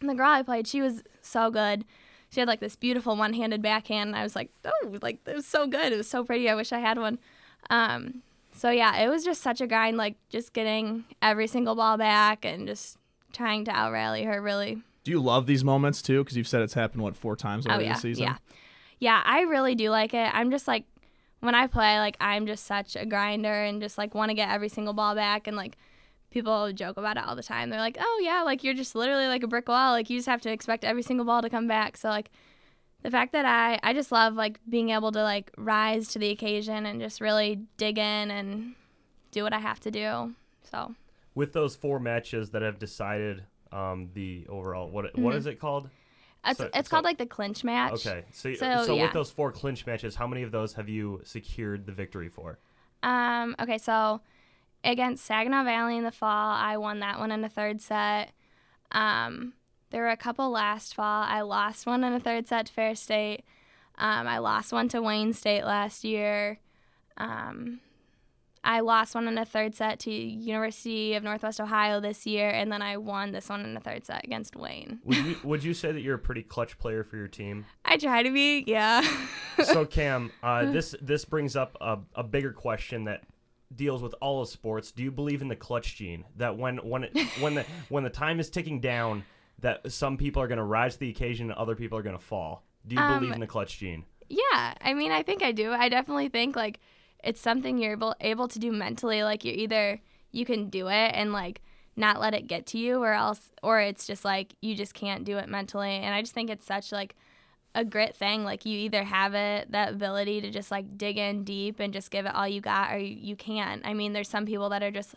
the 0.00 0.14
girl 0.14 0.30
I 0.30 0.42
played, 0.42 0.66
she 0.66 0.80
was 0.80 1.02
so 1.20 1.50
good. 1.50 1.84
She 2.30 2.40
had 2.40 2.48
like 2.48 2.60
this 2.60 2.76
beautiful 2.76 3.16
one-handed 3.16 3.62
backhand. 3.62 4.08
And 4.08 4.16
I 4.16 4.22
was 4.22 4.34
like, 4.34 4.50
oh, 4.64 4.98
like 5.02 5.20
it 5.26 5.34
was 5.34 5.46
so 5.46 5.66
good. 5.66 5.92
It 5.92 5.96
was 5.96 6.08
so 6.08 6.24
pretty. 6.24 6.48
I 6.48 6.54
wish 6.54 6.72
I 6.72 6.78
had 6.78 6.98
one. 6.98 7.18
Um, 7.70 8.22
so 8.56 8.70
yeah, 8.70 8.96
it 8.98 9.08
was 9.08 9.24
just 9.24 9.42
such 9.42 9.60
a 9.60 9.66
grind, 9.66 9.96
like 9.96 10.16
just 10.28 10.52
getting 10.52 11.04
every 11.22 11.46
single 11.46 11.74
ball 11.74 11.96
back 11.96 12.44
and 12.44 12.66
just 12.66 12.96
trying 13.32 13.64
to 13.66 13.70
out 13.70 13.92
rally 13.92 14.24
her. 14.24 14.40
Really. 14.40 14.82
Do 15.04 15.10
you 15.10 15.20
love 15.20 15.46
these 15.46 15.62
moments 15.62 16.02
too? 16.02 16.24
Because 16.24 16.36
you've 16.36 16.48
said 16.48 16.62
it's 16.62 16.74
happened 16.74 17.02
what 17.02 17.14
four 17.14 17.36
times 17.36 17.66
Oh 17.66 17.70
already 17.70 17.84
yeah, 17.86 17.92
this 17.92 18.02
season. 18.02 18.24
yeah, 18.24 18.36
yeah. 18.98 19.22
I 19.24 19.42
really 19.42 19.74
do 19.74 19.90
like 19.90 20.14
it. 20.14 20.30
I'm 20.34 20.50
just 20.50 20.66
like 20.66 20.84
when 21.40 21.54
I 21.54 21.66
play, 21.66 21.98
like 21.98 22.16
I'm 22.20 22.46
just 22.46 22.64
such 22.64 22.96
a 22.96 23.06
grinder 23.06 23.52
and 23.52 23.80
just 23.80 23.98
like 23.98 24.14
want 24.14 24.30
to 24.30 24.34
get 24.34 24.48
every 24.50 24.68
single 24.68 24.94
ball 24.94 25.14
back 25.14 25.46
and 25.46 25.56
like 25.56 25.76
people 26.30 26.72
joke 26.72 26.96
about 26.96 27.16
it 27.16 27.24
all 27.24 27.36
the 27.36 27.42
time. 27.42 27.70
They're 27.70 27.78
like, 27.78 27.98
"Oh 28.00 28.20
yeah, 28.22 28.42
like 28.42 28.64
you're 28.64 28.74
just 28.74 28.94
literally 28.94 29.26
like 29.28 29.42
a 29.42 29.46
brick 29.46 29.68
wall. 29.68 29.92
Like 29.92 30.10
you 30.10 30.18
just 30.18 30.28
have 30.28 30.40
to 30.42 30.50
expect 30.50 30.84
every 30.84 31.02
single 31.02 31.24
ball 31.24 31.42
to 31.42 31.50
come 31.50 31.68
back." 31.68 31.96
So 31.96 32.08
like 32.08 32.30
the 33.06 33.10
fact 33.12 33.30
that 33.34 33.44
I 33.46 33.78
I 33.88 33.92
just 33.92 34.10
love 34.10 34.34
like 34.34 34.58
being 34.68 34.90
able 34.90 35.12
to 35.12 35.22
like 35.22 35.52
rise 35.56 36.08
to 36.08 36.18
the 36.18 36.30
occasion 36.30 36.86
and 36.86 37.00
just 37.00 37.20
really 37.20 37.60
dig 37.76 37.98
in 37.98 38.30
and 38.32 38.74
do 39.30 39.44
what 39.44 39.52
I 39.52 39.60
have 39.60 39.78
to 39.80 39.92
do. 39.92 40.34
So 40.70 40.92
With 41.36 41.52
those 41.52 41.76
four 41.76 42.00
matches 42.00 42.50
that 42.50 42.62
have 42.62 42.80
decided 42.80 43.44
um, 43.70 44.10
the 44.14 44.44
overall, 44.48 44.90
what 44.90 45.16
what 45.16 45.34
Mhm. 45.34 45.38
is 45.38 45.46
it 45.46 45.60
called? 45.60 45.88
it's 46.44 46.58
So- 46.58 46.70
it's 46.74 46.88
so- 46.88 46.96
called 46.96 47.04
like 47.04 47.18
the 47.18 47.26
clinch 47.26 47.62
match. 47.62 47.92
Okay, 48.06 48.24
so 48.32 48.52
So, 48.54 48.84
so, 48.84 48.94
yeah. 48.96 49.02
with 49.04 49.12
those 49.12 49.30
four 49.30 49.52
clinch 49.52 49.86
matches, 49.86 50.16
how 50.16 50.26
many 50.26 50.42
of 50.42 50.50
those 50.50 50.74
have 50.74 50.88
you 50.88 51.20
secured 51.24 51.86
the 51.86 51.92
victory 51.92 52.28
for? 52.28 52.58
Um, 53.04 53.54
okay, 53.60 53.78
so 53.78 54.20
against 54.82 55.24
Saginaw 55.24 55.62
Valley 55.64 55.96
in 55.96 56.02
the 56.04 56.10
fall, 56.12 56.50
I 56.52 56.76
won 56.76 56.98
that 57.00 57.18
one 57.20 57.30
in 57.30 57.40
the 57.42 57.48
third 57.48 57.80
set. 57.80 58.32
Um, 58.92 59.52
there 59.90 60.02
were 60.02 60.10
a 60.10 60.16
couple 60.16 60.50
last 60.50 60.94
fall. 60.94 61.22
I 61.22 61.42
lost 61.42 61.86
one 61.86 62.04
in 62.04 62.12
a 62.12 62.20
third 62.20 62.48
set 62.48 62.66
to 62.66 62.72
Ferris 62.72 63.00
State. 63.00 63.44
Um, 63.98 64.26
I 64.26 64.38
lost 64.38 64.72
one 64.72 64.88
to 64.90 65.00
Wayne 65.00 65.32
State 65.32 65.64
last 65.64 66.04
year. 66.04 66.58
Um, 67.16 67.80
I 68.66 68.80
lost 68.80 69.14
one 69.14 69.28
in 69.28 69.38
a 69.38 69.44
third 69.44 69.76
set 69.76 70.00
to 70.00 70.10
University 70.10 71.14
of 71.14 71.22
Northwest 71.22 71.60
Ohio 71.60 72.00
this 72.00 72.26
year, 72.26 72.50
and 72.50 72.70
then 72.70 72.82
I 72.82 72.96
won 72.96 73.30
this 73.30 73.48
one 73.48 73.64
in 73.64 73.76
a 73.76 73.80
third 73.80 74.04
set 74.04 74.24
against 74.24 74.56
Wayne. 74.56 74.98
Would 75.04 75.16
you 75.18 75.36
would 75.44 75.64
you 75.64 75.72
say 75.72 75.92
that 75.92 76.00
you're 76.00 76.16
a 76.16 76.18
pretty 76.18 76.42
clutch 76.42 76.76
player 76.76 77.04
for 77.04 77.16
your 77.16 77.28
team? 77.28 77.64
I 77.84 77.96
try 77.96 78.24
to 78.24 78.30
be, 78.30 78.64
yeah. 78.66 79.08
so 79.64 79.86
Cam, 79.86 80.32
uh, 80.42 80.64
this 80.72 80.96
this 81.00 81.24
brings 81.24 81.54
up 81.54 81.76
a, 81.80 81.98
a 82.16 82.24
bigger 82.24 82.52
question 82.52 83.04
that 83.04 83.22
deals 83.74 84.02
with 84.02 84.16
all 84.20 84.42
of 84.42 84.48
sports. 84.48 84.90
Do 84.90 85.04
you 85.04 85.12
believe 85.12 85.42
in 85.42 85.48
the 85.48 85.56
clutch 85.56 85.94
gene? 85.94 86.24
That 86.36 86.58
when 86.58 86.78
when 86.78 87.04
it, 87.04 87.16
when 87.40 87.54
the 87.54 87.64
when 87.88 88.02
the 88.02 88.10
time 88.10 88.40
is 88.40 88.50
ticking 88.50 88.80
down, 88.80 89.24
that 89.60 89.90
some 89.90 90.16
people 90.16 90.42
are 90.42 90.48
going 90.48 90.58
to 90.58 90.64
rise 90.64 90.94
to 90.94 91.00
the 91.00 91.10
occasion 91.10 91.50
and 91.50 91.58
other 91.58 91.74
people 91.74 91.96
are 91.98 92.02
going 92.02 92.16
to 92.16 92.22
fall. 92.22 92.64
Do 92.86 92.94
you 92.94 93.00
Um, 93.00 93.20
believe 93.20 93.34
in 93.34 93.40
the 93.40 93.46
clutch 93.46 93.78
gene? 93.78 94.04
Yeah, 94.28 94.74
I 94.80 94.94
mean, 94.94 95.12
I 95.12 95.22
think 95.22 95.42
I 95.42 95.52
do. 95.52 95.72
I 95.72 95.88
definitely 95.88 96.28
think 96.28 96.56
like 96.56 96.80
it's 97.22 97.40
something 97.40 97.78
you're 97.78 97.92
able 97.92 98.14
able 98.20 98.48
to 98.48 98.58
do 98.58 98.72
mentally. 98.72 99.22
Like 99.22 99.44
you're 99.44 99.54
either 99.54 100.00
you 100.32 100.44
can 100.44 100.68
do 100.68 100.88
it 100.88 101.12
and 101.14 101.32
like 101.32 101.62
not 101.96 102.20
let 102.20 102.34
it 102.34 102.46
get 102.46 102.66
to 102.66 102.78
you, 102.78 103.02
or 103.02 103.12
else, 103.12 103.50
or 103.62 103.80
it's 103.80 104.06
just 104.06 104.24
like 104.24 104.54
you 104.60 104.74
just 104.74 104.94
can't 104.94 105.24
do 105.24 105.38
it 105.38 105.48
mentally. 105.48 105.90
And 105.90 106.14
I 106.14 106.20
just 106.20 106.34
think 106.34 106.50
it's 106.50 106.66
such 106.66 106.92
like 106.92 107.14
a 107.74 107.84
grit 107.84 108.14
thing. 108.16 108.44
Like 108.44 108.66
you 108.66 108.78
either 108.80 109.04
have 109.04 109.34
it 109.34 109.72
that 109.72 109.92
ability 109.92 110.40
to 110.42 110.50
just 110.50 110.70
like 110.70 110.98
dig 110.98 111.16
in 111.16 111.44
deep 111.44 111.80
and 111.80 111.92
just 111.92 112.10
give 112.10 112.26
it 112.26 112.34
all 112.34 112.46
you 112.48 112.60
got, 112.60 112.92
or 112.92 112.98
you, 112.98 113.16
you 113.18 113.36
can't. 113.36 113.80
I 113.86 113.94
mean, 113.94 114.12
there's 114.12 114.28
some 114.28 114.44
people 114.44 114.68
that 114.70 114.82
are 114.82 114.90
just 114.90 115.14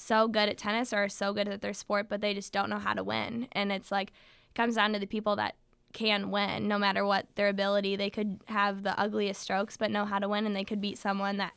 so 0.00 0.28
good 0.28 0.48
at 0.48 0.58
tennis 0.58 0.92
or 0.92 1.04
are 1.04 1.08
so 1.08 1.32
good 1.32 1.48
at 1.48 1.60
their 1.60 1.74
sport, 1.74 2.08
but 2.08 2.20
they 2.20 2.34
just 2.34 2.52
don't 2.52 2.70
know 2.70 2.78
how 2.78 2.94
to 2.94 3.04
win. 3.04 3.48
And 3.52 3.70
it's 3.70 3.92
like 3.92 4.08
it 4.08 4.54
comes 4.54 4.74
down 4.74 4.92
to 4.94 4.98
the 4.98 5.06
people 5.06 5.36
that 5.36 5.56
can 5.92 6.30
win 6.30 6.68
no 6.68 6.78
matter 6.78 7.04
what 7.04 7.26
their 7.34 7.48
ability. 7.48 7.96
They 7.96 8.10
could 8.10 8.40
have 8.46 8.82
the 8.82 8.98
ugliest 8.98 9.40
strokes 9.40 9.76
but 9.76 9.90
know 9.90 10.04
how 10.04 10.18
to 10.18 10.28
win 10.28 10.46
and 10.46 10.56
they 10.56 10.64
could 10.64 10.80
beat 10.80 10.98
someone 10.98 11.36
that 11.36 11.52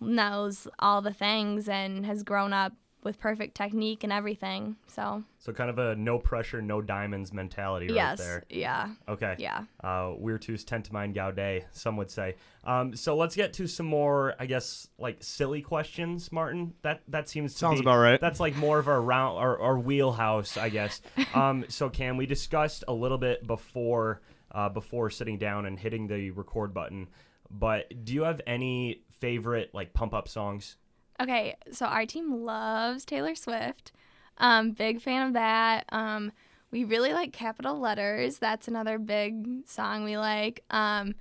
knows 0.00 0.68
all 0.78 1.02
the 1.02 1.12
things 1.12 1.68
and 1.68 2.06
has 2.06 2.22
grown 2.22 2.52
up 2.52 2.72
with 3.04 3.18
perfect 3.18 3.54
technique 3.56 4.02
and 4.04 4.12
everything. 4.12 4.76
So, 4.86 5.22
So 5.38 5.52
kind 5.52 5.70
of 5.70 5.78
a 5.78 5.94
no 5.96 6.18
pressure, 6.18 6.60
no 6.60 6.80
diamonds 6.82 7.32
mentality 7.32 7.86
right 7.86 7.94
yes. 7.94 8.18
there. 8.18 8.44
Yeah. 8.50 8.90
Okay. 9.08 9.36
Yeah. 9.38 9.64
Uh, 9.82 10.14
Virtus 10.14 10.64
Tentamine 10.64 11.14
Gaudet, 11.14 11.66
some 11.72 11.96
would 11.96 12.10
say. 12.10 12.36
Um, 12.64 12.94
so 12.96 13.16
let's 13.16 13.36
get 13.36 13.52
to 13.54 13.66
some 13.66 13.86
more, 13.86 14.34
I 14.38 14.46
guess, 14.46 14.88
like 14.98 15.18
silly 15.22 15.62
questions, 15.62 16.32
Martin. 16.32 16.74
That 16.82 17.02
that 17.08 17.28
seems 17.28 17.52
to 17.54 17.58
Sounds 17.58 17.80
be- 17.80 17.84
about 17.84 17.98
right. 17.98 18.20
That's 18.20 18.40
like 18.40 18.56
more 18.56 18.78
of 18.78 18.88
our 18.88 19.00
round, 19.00 19.38
our, 19.38 19.58
our 19.58 19.78
wheelhouse, 19.78 20.56
I 20.56 20.68
guess. 20.68 21.00
Um, 21.34 21.66
so 21.68 21.88
Cam, 21.88 22.16
we 22.16 22.26
discussed 22.26 22.84
a 22.88 22.92
little 22.92 23.18
bit 23.18 23.46
before 23.46 24.22
uh, 24.50 24.68
before 24.70 25.10
sitting 25.10 25.38
down 25.38 25.66
and 25.66 25.78
hitting 25.78 26.06
the 26.08 26.30
record 26.30 26.74
button. 26.74 27.08
But 27.50 28.04
do 28.04 28.12
you 28.14 28.22
have 28.22 28.40
any 28.46 29.02
favorite 29.12 29.70
like 29.72 29.92
pump 29.92 30.14
up 30.14 30.26
songs? 30.28 30.76
Okay, 31.20 31.56
so 31.72 31.86
our 31.86 32.06
team 32.06 32.44
loves 32.44 33.04
Taylor 33.04 33.34
Swift. 33.34 33.92
Um, 34.38 34.70
big 34.70 35.00
fan 35.00 35.26
of 35.26 35.32
that. 35.34 35.84
Um, 35.90 36.32
we 36.70 36.84
really 36.84 37.12
like 37.12 37.32
Capital 37.32 37.78
Letters. 37.78 38.38
That's 38.38 38.68
another 38.68 38.98
big 38.98 39.66
song 39.66 40.04
we 40.04 40.16
like. 40.16 40.62
Um, 40.70 41.14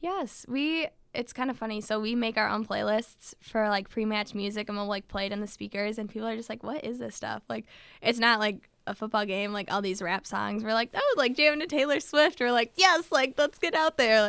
yes, 0.00 0.46
we. 0.48 0.88
It's 1.12 1.32
kind 1.32 1.48
of 1.48 1.56
funny. 1.56 1.80
So 1.80 2.00
we 2.00 2.16
make 2.16 2.36
our 2.36 2.48
own 2.48 2.66
playlists 2.66 3.34
for 3.40 3.68
like 3.68 3.88
pre-match 3.88 4.34
music, 4.34 4.68
and 4.68 4.76
we'll 4.76 4.86
like 4.86 5.06
play 5.06 5.26
it 5.26 5.32
in 5.32 5.40
the 5.40 5.46
speakers, 5.46 5.98
and 5.98 6.08
people 6.08 6.26
are 6.26 6.36
just 6.36 6.48
like, 6.48 6.62
"What 6.62 6.84
is 6.84 6.98
this 6.98 7.14
stuff?" 7.14 7.42
Like, 7.48 7.66
it's 8.02 8.18
not 8.18 8.40
like 8.40 8.68
a 8.86 8.94
football 8.94 9.24
game, 9.24 9.52
like 9.52 9.72
all 9.72 9.80
these 9.82 10.02
rap 10.02 10.26
songs. 10.26 10.62
We're 10.62 10.74
like, 10.74 10.90
"Oh, 10.94 11.14
like 11.16 11.34
jamming 11.36 11.60
to 11.60 11.66
Taylor 11.66 12.00
Swift." 12.00 12.38
We're 12.40 12.52
like, 12.52 12.72
"Yes, 12.76 13.10
like 13.10 13.34
let's 13.38 13.58
get 13.58 13.74
out 13.74 13.96
there." 13.96 14.22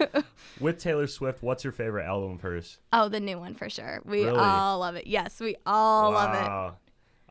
Like, 0.00 0.24
With 0.60 0.78
Taylor 0.78 1.06
Swift, 1.06 1.42
what's 1.42 1.64
your 1.64 1.72
favorite 1.72 2.04
album 2.04 2.32
of 2.32 2.40
hers? 2.40 2.78
oh, 2.92 3.08
the 3.08 3.20
new 3.20 3.38
one 3.38 3.54
for 3.54 3.68
sure. 3.68 4.00
We 4.04 4.24
Really? 4.24 4.38
all 4.38 4.78
love 4.80 4.96
it. 4.96 5.06
Yes, 5.06 5.40
we 5.40 5.56
all 5.66 6.12
love 6.12 6.34
it. 6.34 6.76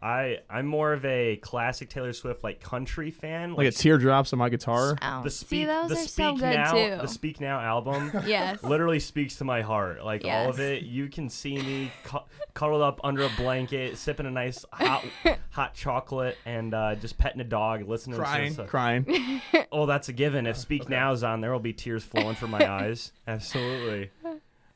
Wow. 0.02 0.08
I 0.10 0.40
I'm 0.50 0.66
more 0.66 0.94
of 0.94 1.06
a 1.06 1.38
classic 1.38 1.90
Taylor 1.90 2.14
Swift 2.14 2.44
like 2.44 2.60
country 2.60 3.12
fan. 3.12 3.54
Like 3.54 3.68
a 3.68 3.72
teardrops 3.72 4.34
on 4.34 4.40
my 4.40 4.50
guitar. 4.50 4.98
Oh, 5.02 5.22
the 5.24 5.30
see, 5.30 5.46
speak 5.46 5.68
those 5.68 5.90
the 5.90 5.96
are 5.96 6.00
speak 6.00 6.10
so 6.10 6.34
good 6.36 6.56
now 6.56 6.72
too. 6.74 6.98
the 7.02 7.08
speak 7.08 7.40
now 7.40 7.60
album 7.60 8.12
yes. 8.26 8.64
literally 8.64 9.00
speaks 9.00 9.36
to 9.38 9.44
my 9.44 9.62
heart 9.62 10.04
like 10.04 10.24
all 10.26 10.50
of 10.50 10.60
it 10.60 10.84
you 10.84 11.08
can 11.08 11.30
see 11.30 11.56
me 11.58 11.92
cu- 12.04 12.20
cuddled 12.54 12.82
up 12.82 13.00
under 13.04 13.24
a 13.24 13.30
blanket 13.38 13.98
sipping 13.98 14.26
a 14.26 14.32
nice 14.32 14.66
hot 14.74 15.06
hot 15.52 15.74
chocolate 15.74 16.38
and 16.46 16.74
uh, 16.74 16.96
just 16.96 17.18
petting 17.18 17.42
a 17.42 17.46
dog 17.46 17.88
listening 17.88 18.18
Crying, 18.18 18.56
to 18.56 18.66
crying. 18.66 19.42
oh 19.72 19.86
that's 19.86 20.10
a 20.10 20.14
given 20.14 20.48
if 20.48 20.58
speak 20.58 20.90
now's 20.90 21.24
on 21.24 21.42
there 21.42 21.52
will 21.52 21.60
be 21.60 21.74
tears 21.74 22.04
flowing 22.04 22.36
from 22.36 22.52
my 22.52 22.68
eyes 22.68 23.12
absolutely 23.28 24.10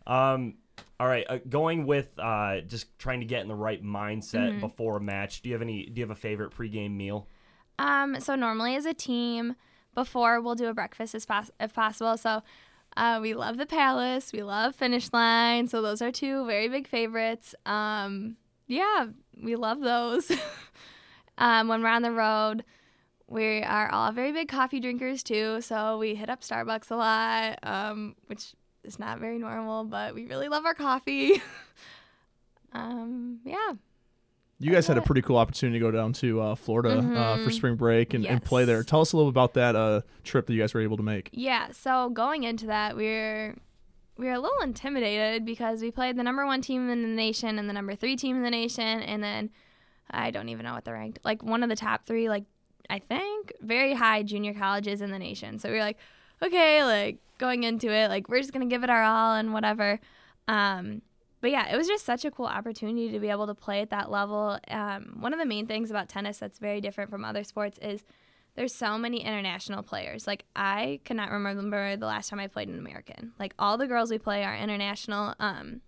um 0.08 0.54
all 1.00 1.08
right 1.08 1.26
uh, 1.30 1.40
going 1.50 1.86
with 1.86 2.10
uh, 2.20 2.62
just 2.62 2.98
trying 3.00 3.20
to 3.20 3.26
get 3.26 3.42
in 3.42 3.48
the 3.48 3.56
right 3.56 3.84
mindset 3.84 4.50
Mm-hmm. 4.52 4.60
before 4.62 4.98
a 4.98 5.02
match 5.02 5.42
do 5.42 5.50
you 5.50 5.56
have 5.56 5.62
any 5.62 5.86
do 5.86 6.00
you 6.00 6.04
have 6.04 6.12
a 6.12 6.20
favorite 6.20 6.52
pregame 6.58 6.92
meal 6.96 7.28
Um, 7.80 8.20
so 8.22 8.36
normally 8.36 8.76
as 8.76 8.86
a 8.86 8.94
team, 8.94 9.56
before 9.94 10.40
we'll 10.42 10.56
do 10.56 10.68
a 10.68 10.74
breakfast 10.74 11.14
as 11.16 11.26
pos- 11.26 11.52
if 11.60 11.74
possible. 11.74 12.16
So 12.18 12.42
uh, 12.98 13.20
we 13.22 13.34
love 13.34 13.58
the 13.58 13.66
Palace, 13.66 14.32
we 14.32 14.44
love 14.44 14.74
Finish 14.76 15.12
Line. 15.12 15.68
So 15.68 15.82
those 15.82 16.02
are 16.02 16.12
two 16.12 16.46
very 16.46 16.70
big 16.70 16.88
favorites. 16.88 17.54
Um, 17.66 18.38
yeah, 18.68 19.08
we 19.42 19.56
love 19.58 19.82
those. 19.82 20.32
um, 21.38 21.68
when 21.68 21.82
we're 21.84 21.90
on 21.90 22.02
the 22.02 22.12
road, 22.12 22.64
we 23.28 23.62
are 23.64 23.90
all 23.92 24.12
very 24.12 24.32
big 24.32 24.48
coffee 24.48 24.80
drinkers 24.80 25.24
too. 25.24 25.60
So 25.62 25.98
we 25.98 26.16
hit 26.16 26.30
up 26.30 26.42
Starbucks 26.42 26.92
a 26.92 26.96
lot, 26.96 27.60
um, 27.64 28.16
which 28.28 28.54
is 28.86 29.00
not 29.00 29.20
very 29.20 29.38
normal, 29.40 29.84
but 29.84 30.14
we 30.16 30.26
really 30.26 30.48
love 30.48 30.66
our 30.66 30.74
coffee. 30.74 31.42
um, 32.74 33.40
yeah. 33.46 33.74
You 34.58 34.72
guys 34.72 34.88
had 34.88 34.98
a 34.98 35.02
pretty 35.02 35.22
cool 35.22 35.36
opportunity 35.38 35.80
to 35.80 35.84
go 35.86 35.92
down 35.92 36.14
to 36.14 36.40
uh, 36.40 36.56
Florida 36.56 36.98
uh, 37.00 37.38
for 37.44 37.50
Mhm. 37.50 37.54
spring 37.54 37.76
break 37.76 38.14
and, 38.14 38.26
and 38.26 38.42
play 38.44 38.64
there. 38.64 38.84
Tell 38.84 39.02
us 39.02 39.12
a 39.12 39.18
little 39.18 39.30
about 39.30 39.54
that 39.56 39.76
uh, 39.76 40.02
trip 40.24 40.46
that 40.48 40.54
you 40.54 40.62
guys 40.62 40.74
were 40.74 40.80
able 40.80 40.96
to 40.96 41.04
make. 41.04 41.30
Yeah, 41.34 41.72
so 41.72 42.10
going 42.10 42.44
into 42.44 42.68
that, 42.68 42.96
we 42.96 43.08
are 43.08 43.56
we 44.18 44.28
were 44.28 44.32
a 44.34 44.40
little 44.40 44.62
intimidated 44.62 45.46
because 45.46 45.82
we 45.82 45.92
played 45.92 46.16
the 46.16 46.24
number 46.24 46.46
one 46.46 46.62
team 46.62 46.90
in 46.90 47.02
the 47.02 47.08
nation 47.10 47.60
and 47.60 47.68
the 47.68 47.74
number 47.74 47.96
three 47.96 48.16
team 48.16 48.38
in 48.38 48.44
the 48.44 48.50
nation, 48.50 48.86
and 49.02 49.22
then 49.22 49.50
I 50.10 50.32
don't 50.32 50.48
even 50.48 50.64
know 50.66 50.74
what 50.74 50.86
they're 50.86 50.94
ranked. 50.94 51.20
Like 51.26 51.44
one 51.44 51.62
of 51.62 51.68
the 51.70 51.76
top 51.76 52.06
three, 52.06 52.30
like 52.30 52.46
I 52.90 53.00
think, 53.00 53.52
very 53.60 53.94
high 53.94 54.24
junior 54.24 54.54
colleges 54.54 55.02
in 55.02 55.12
the 55.12 55.20
nation. 55.20 55.60
So 55.60 55.68
we 55.70 55.76
were 55.76 55.82
like, 55.82 55.98
okay, 56.42 56.82
like 56.86 57.18
going 57.38 57.64
into 57.64 57.92
it, 57.92 58.10
like 58.10 58.30
we're 58.30 58.40
just 58.40 58.54
gonna 58.54 58.66
give 58.66 58.84
it 58.84 58.90
our 58.90 59.04
all 59.04 59.36
and 59.36 59.54
whatever. 59.54 60.00
Um, 60.48 61.02
but 61.42 61.52
yeah, 61.52 61.72
it 61.72 61.78
was 61.78 61.88
just 61.88 62.06
such 62.06 62.26
a 62.26 62.32
cool 62.32 62.48
opportunity 62.48 63.12
to 63.12 63.20
be 63.20 63.30
able 63.30 63.48
to 63.48 63.54
play 63.54 63.82
at 63.82 63.92
that 63.92 64.10
level. 64.10 64.58
Um, 64.68 65.18
one 65.20 65.34
of 65.34 65.40
the 65.40 65.46
main 65.46 65.68
things 65.68 65.92
about 65.92 66.10
tennis 66.10 66.40
that's 66.40 66.58
very 66.58 66.82
different 66.82 67.12
from 67.12 67.24
other 67.24 67.44
sports 67.44 67.78
is 67.82 68.04
there's 68.56 68.74
so 68.74 68.98
many 68.98 69.24
international 69.24 69.84
players. 69.84 70.26
Like 70.26 70.46
I 70.56 71.02
cannot 71.04 71.30
remember 71.30 71.98
the 71.98 72.06
last 72.06 72.30
time 72.30 72.40
I 72.40 72.48
played 72.48 72.70
an 72.70 72.80
American. 72.80 73.34
Like 73.38 73.54
all 73.60 73.78
the 73.78 73.88
girls 73.88 74.10
we 74.10 74.18
play 74.18 74.44
are 74.44 74.56
international, 74.56 75.36
um, 75.40 75.82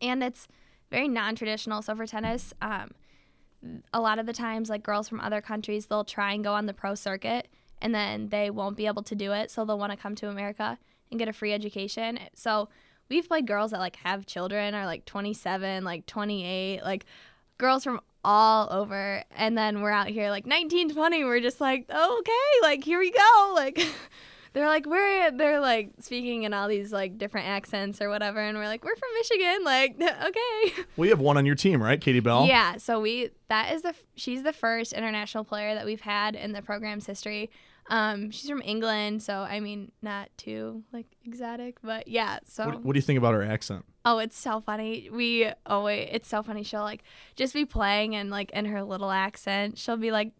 and 0.00 0.22
it's 0.22 0.46
very 0.90 1.08
non-traditional. 1.08 1.82
So 1.82 1.96
for 1.96 2.06
tennis, 2.06 2.54
um, 2.62 2.90
a 3.92 4.00
lot 4.00 4.18
of 4.18 4.26
the 4.26 4.32
times, 4.32 4.70
like 4.70 4.82
girls 4.82 5.08
from 5.08 5.20
other 5.20 5.40
countries, 5.40 5.86
they'll 5.86 6.04
try 6.04 6.32
and 6.32 6.44
go 6.44 6.54
on 6.54 6.66
the 6.66 6.74
pro 6.74 6.94
circuit, 6.94 7.48
and 7.80 7.94
then 7.94 8.28
they 8.28 8.50
won't 8.50 8.76
be 8.76 8.86
able 8.86 9.02
to 9.04 9.14
do 9.14 9.32
it. 9.32 9.50
So 9.50 9.64
they'll 9.64 9.78
want 9.78 9.92
to 9.92 9.98
come 9.98 10.14
to 10.16 10.28
America 10.28 10.78
and 11.10 11.18
get 11.18 11.28
a 11.28 11.32
free 11.32 11.52
education. 11.52 12.18
So 12.34 12.68
we've 13.08 13.28
played 13.28 13.46
girls 13.46 13.70
that 13.70 13.80
like 13.80 13.96
have 13.96 14.26
children 14.26 14.74
are 14.74 14.86
like 14.86 15.04
27, 15.04 15.84
like 15.84 16.06
28, 16.06 16.82
like 16.82 17.06
girls 17.56 17.84
from 17.84 18.00
all 18.24 18.68
over. 18.70 19.22
And 19.36 19.56
then 19.56 19.80
we're 19.80 19.90
out 19.90 20.08
here 20.08 20.30
like 20.30 20.46
19, 20.46 20.90
20. 20.90 21.24
We're 21.24 21.40
just 21.40 21.60
like, 21.60 21.88
okay, 21.90 22.32
like 22.62 22.84
here 22.84 22.98
we 22.98 23.10
go. 23.10 23.52
Like 23.54 23.80
they're 24.52 24.66
like, 24.66 24.86
we're, 24.86 25.30
they're 25.32 25.60
like 25.60 25.90
speaking 26.00 26.44
in 26.44 26.52
all 26.54 26.68
these 26.68 26.92
like 26.92 27.18
different 27.18 27.48
accents 27.48 28.00
or 28.00 28.08
whatever. 28.08 28.40
And 28.40 28.56
we're 28.58 28.66
like, 28.66 28.84
we're 28.84 28.96
from 28.96 29.08
Michigan. 29.14 29.64
Like, 29.64 29.96
okay. 30.26 30.82
We 30.96 31.08
have 31.08 31.20
one 31.20 31.36
on 31.36 31.46
your 31.46 31.54
team, 31.54 31.82
right? 31.82 32.00
Katie 32.00 32.20
Bell? 32.20 32.46
Yeah. 32.46 32.76
So 32.76 33.00
we, 33.00 33.30
that 33.48 33.72
is 33.74 33.82
the, 33.82 33.94
she's 34.14 34.42
the 34.42 34.52
first 34.52 34.92
international 34.92 35.44
player 35.44 35.74
that 35.74 35.84
we've 35.84 36.00
had 36.00 36.34
in 36.34 36.52
the 36.52 36.62
program's 36.62 37.06
history. 37.06 37.50
Um, 37.90 38.30
she's 38.30 38.50
from 38.50 38.60
England, 38.64 39.22
so 39.22 39.38
I 39.38 39.60
mean, 39.60 39.92
not 40.02 40.28
too 40.36 40.82
like 40.92 41.06
exotic, 41.24 41.78
but 41.82 42.06
yeah. 42.06 42.38
So 42.44 42.66
What, 42.66 42.84
what 42.84 42.92
do 42.92 42.98
you 42.98 43.02
think 43.02 43.18
about 43.18 43.32
her 43.32 43.42
accent? 43.42 43.84
Oh, 44.04 44.18
it's 44.18 44.38
so 44.38 44.60
funny. 44.60 45.08
We 45.10 45.50
oh 45.64 45.84
wait, 45.84 46.10
it's 46.12 46.28
so 46.28 46.42
funny. 46.42 46.62
She'll 46.62 46.82
like 46.82 47.02
just 47.34 47.54
be 47.54 47.64
playing 47.64 48.14
and 48.14 48.30
like 48.30 48.50
in 48.50 48.66
her 48.66 48.82
little 48.82 49.10
accent, 49.10 49.78
she'll 49.78 49.96
be 49.96 50.10
like, 50.10 50.32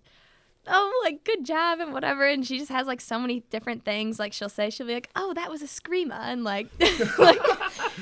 "Oh, 0.70 1.00
like 1.04 1.24
good 1.24 1.44
job" 1.44 1.80
and 1.80 1.92
whatever. 1.92 2.26
And 2.26 2.46
she 2.46 2.58
just 2.58 2.70
has 2.70 2.86
like 2.86 3.00
so 3.00 3.18
many 3.18 3.40
different 3.50 3.84
things. 3.84 4.18
Like 4.18 4.32
she'll 4.32 4.48
say, 4.48 4.70
she'll 4.70 4.86
be 4.86 4.94
like, 4.94 5.10
"Oh, 5.16 5.32
that 5.34 5.50
was 5.50 5.62
a 5.62 5.66
screamer," 5.66 6.14
and 6.14 6.44
like, 6.44 6.68
like 7.18 7.40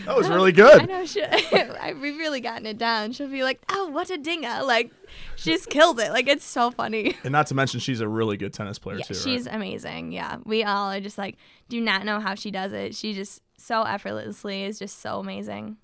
That 0.05 0.17
was 0.17 0.29
really 0.29 0.53
good. 0.65 0.83
I 0.83 0.85
know 0.85 1.07
she. 1.07 1.23
I, 1.25 1.95
we've 2.01 2.17
really 2.19 2.41
gotten 2.41 2.67
it 2.67 2.79
down. 2.79 3.13
She'll 3.13 3.29
be 3.29 3.43
like, 3.43 3.61
"Oh, 3.71 3.89
what 3.89 4.11
a 4.11 4.19
dinger!" 4.19 4.63
Like 4.65 4.91
she 5.37 5.53
just 5.53 5.71
killed 5.71 6.01
it. 6.01 6.11
Like 6.11 6.29
it's 6.29 6.45
so 6.45 6.71
funny. 6.71 7.17
And 7.25 7.33
not 7.33 7.47
to 7.49 7.55
mention, 7.55 7.81
she's 7.81 8.01
a 8.01 8.09
really 8.09 8.37
good 8.37 8.53
tennis 8.53 8.79
player 8.79 8.99
Yeah, 8.99 9.05
too. 9.05 9.15
she's 9.15 9.47
right? 9.47 9.55
amazing. 9.55 10.13
Yeah, 10.13 10.39
we 10.45 10.65
all 10.65 10.91
are 10.91 11.01
just 11.01 11.19
like 11.19 11.37
do 11.69 11.81
not 11.81 12.05
know 12.05 12.21
how 12.21 12.35
she 12.35 12.51
does 12.51 12.73
it. 12.73 12.95
She 12.95 13.13
just 13.15 13.43
so 13.59 13.83
effortlessly 13.83 14.65
is 14.65 14.79
just 14.79 15.01
so 15.01 15.19
amazing. 15.19 15.77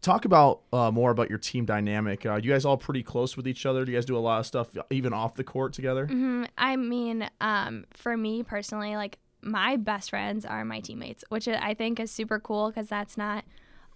Talk 0.00 0.24
about 0.24 0.60
uh, 0.72 0.90
more 0.92 1.10
about 1.10 1.28
your 1.28 1.38
team 1.38 1.64
dynamic. 1.64 2.24
Uh, 2.24 2.36
you 2.36 2.52
guys 2.52 2.64
all 2.64 2.76
pretty 2.76 3.02
close 3.02 3.36
with 3.36 3.48
each 3.48 3.66
other. 3.66 3.84
Do 3.84 3.90
you 3.90 3.98
guys 3.98 4.04
do 4.04 4.16
a 4.16 4.20
lot 4.20 4.38
of 4.38 4.46
stuff 4.46 4.68
even 4.90 5.12
off 5.12 5.34
the 5.34 5.44
court 5.44 5.72
together? 5.72 6.06
hmm 6.06 6.44
I 6.56 6.76
mean, 6.76 7.28
um, 7.40 7.84
for 7.94 8.16
me 8.16 8.42
personally, 8.42 8.94
like 8.94 9.18
my 9.42 9.76
best 9.76 10.10
friends 10.10 10.44
are 10.44 10.64
my 10.64 10.80
teammates, 10.80 11.24
which 11.30 11.48
I 11.48 11.74
think 11.74 11.98
is 11.98 12.10
super 12.10 12.38
cool 12.38 12.70
because 12.70 12.88
that's 12.88 13.16
not 13.16 13.44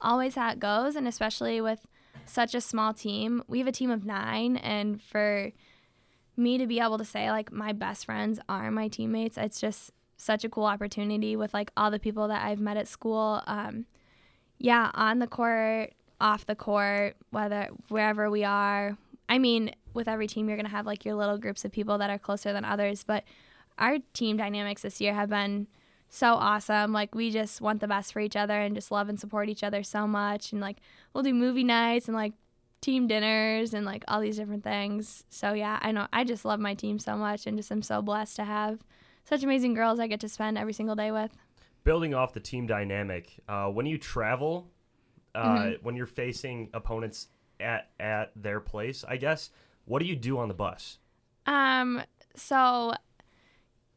always 0.00 0.34
how 0.34 0.50
it 0.50 0.58
goes, 0.58 0.96
and 0.96 1.06
especially 1.06 1.60
with 1.60 1.86
such 2.26 2.54
a 2.54 2.60
small 2.60 2.92
team. 2.92 3.42
We 3.46 3.58
have 3.60 3.68
a 3.68 3.72
team 3.72 3.90
of 3.90 4.04
nine, 4.04 4.56
and 4.56 5.00
for 5.00 5.52
me 6.36 6.58
to 6.58 6.66
be 6.66 6.80
able 6.80 6.98
to 6.98 7.04
say 7.04 7.30
like 7.30 7.52
my 7.52 7.72
best 7.72 8.06
friends 8.06 8.40
are 8.48 8.70
my 8.70 8.88
teammates, 8.88 9.38
it's 9.38 9.60
just 9.60 9.92
such 10.16 10.44
a 10.44 10.48
cool 10.48 10.64
opportunity 10.64 11.36
with 11.36 11.52
like 11.54 11.70
all 11.76 11.90
the 11.90 11.98
people 11.98 12.28
that 12.28 12.44
I've 12.44 12.60
met 12.60 12.76
at 12.76 12.88
school. 12.88 13.42
Um, 13.46 13.86
yeah, 14.58 14.90
on 14.94 15.18
the 15.18 15.26
court, 15.26 15.92
off 16.20 16.46
the 16.46 16.54
court, 16.54 17.16
whether 17.30 17.68
wherever 17.88 18.30
we 18.30 18.44
are. 18.44 18.96
I 19.28 19.38
mean, 19.38 19.74
with 19.94 20.08
every 20.08 20.26
team, 20.26 20.48
you're 20.48 20.56
gonna 20.56 20.68
have 20.68 20.86
like 20.86 21.04
your 21.04 21.14
little 21.14 21.38
groups 21.38 21.64
of 21.64 21.72
people 21.72 21.98
that 21.98 22.10
are 22.10 22.18
closer 22.18 22.52
than 22.52 22.64
others, 22.64 23.04
but 23.04 23.24
our 23.78 23.98
team 24.14 24.36
dynamics 24.36 24.82
this 24.82 25.00
year 25.00 25.14
have 25.14 25.30
been 25.30 25.66
so 26.08 26.34
awesome. 26.34 26.92
Like 26.92 27.14
we 27.14 27.30
just 27.30 27.60
want 27.60 27.80
the 27.80 27.88
best 27.88 28.12
for 28.12 28.20
each 28.20 28.36
other 28.36 28.60
and 28.60 28.74
just 28.74 28.90
love 28.90 29.08
and 29.08 29.18
support 29.18 29.48
each 29.48 29.64
other 29.64 29.82
so 29.82 30.06
much. 30.06 30.52
And 30.52 30.60
like 30.60 30.76
we'll 31.12 31.24
do 31.24 31.32
movie 31.32 31.64
nights 31.64 32.06
and 32.06 32.16
like 32.16 32.34
team 32.82 33.06
dinners 33.06 33.72
and 33.72 33.86
like 33.86 34.04
all 34.08 34.20
these 34.20 34.36
different 34.36 34.62
things. 34.62 35.24
So 35.30 35.54
yeah, 35.54 35.78
I 35.80 35.90
know 35.92 36.06
I 36.12 36.24
just 36.24 36.44
love 36.44 36.60
my 36.60 36.74
team 36.74 36.98
so 36.98 37.16
much 37.16 37.46
and 37.46 37.56
just 37.56 37.72
am 37.72 37.80
so 37.80 38.02
blessed 38.02 38.36
to 38.36 38.44
have 38.44 38.80
such 39.24 39.42
amazing 39.42 39.72
girls 39.72 39.98
I 39.98 40.06
get 40.06 40.20
to 40.20 40.28
spend 40.28 40.58
every 40.58 40.74
single 40.74 40.96
day 40.96 41.10
with. 41.10 41.30
Building 41.84 42.14
off 42.14 42.32
the 42.32 42.40
team 42.40 42.66
dynamic, 42.66 43.40
uh, 43.48 43.66
when 43.68 43.86
you 43.86 43.98
travel, 43.98 44.70
uh, 45.34 45.44
Mm-hmm. 45.44 45.84
when 45.84 45.96
you're 45.96 46.06
facing 46.06 46.68
opponents 46.74 47.28
at 47.58 47.90
at 47.98 48.30
their 48.36 48.60
place, 48.60 49.04
I 49.06 49.16
guess, 49.16 49.50
what 49.84 50.00
do 50.00 50.06
you 50.06 50.16
do 50.16 50.38
on 50.38 50.48
the 50.48 50.54
bus? 50.54 50.98
Um. 51.46 52.02
So, 52.34 52.92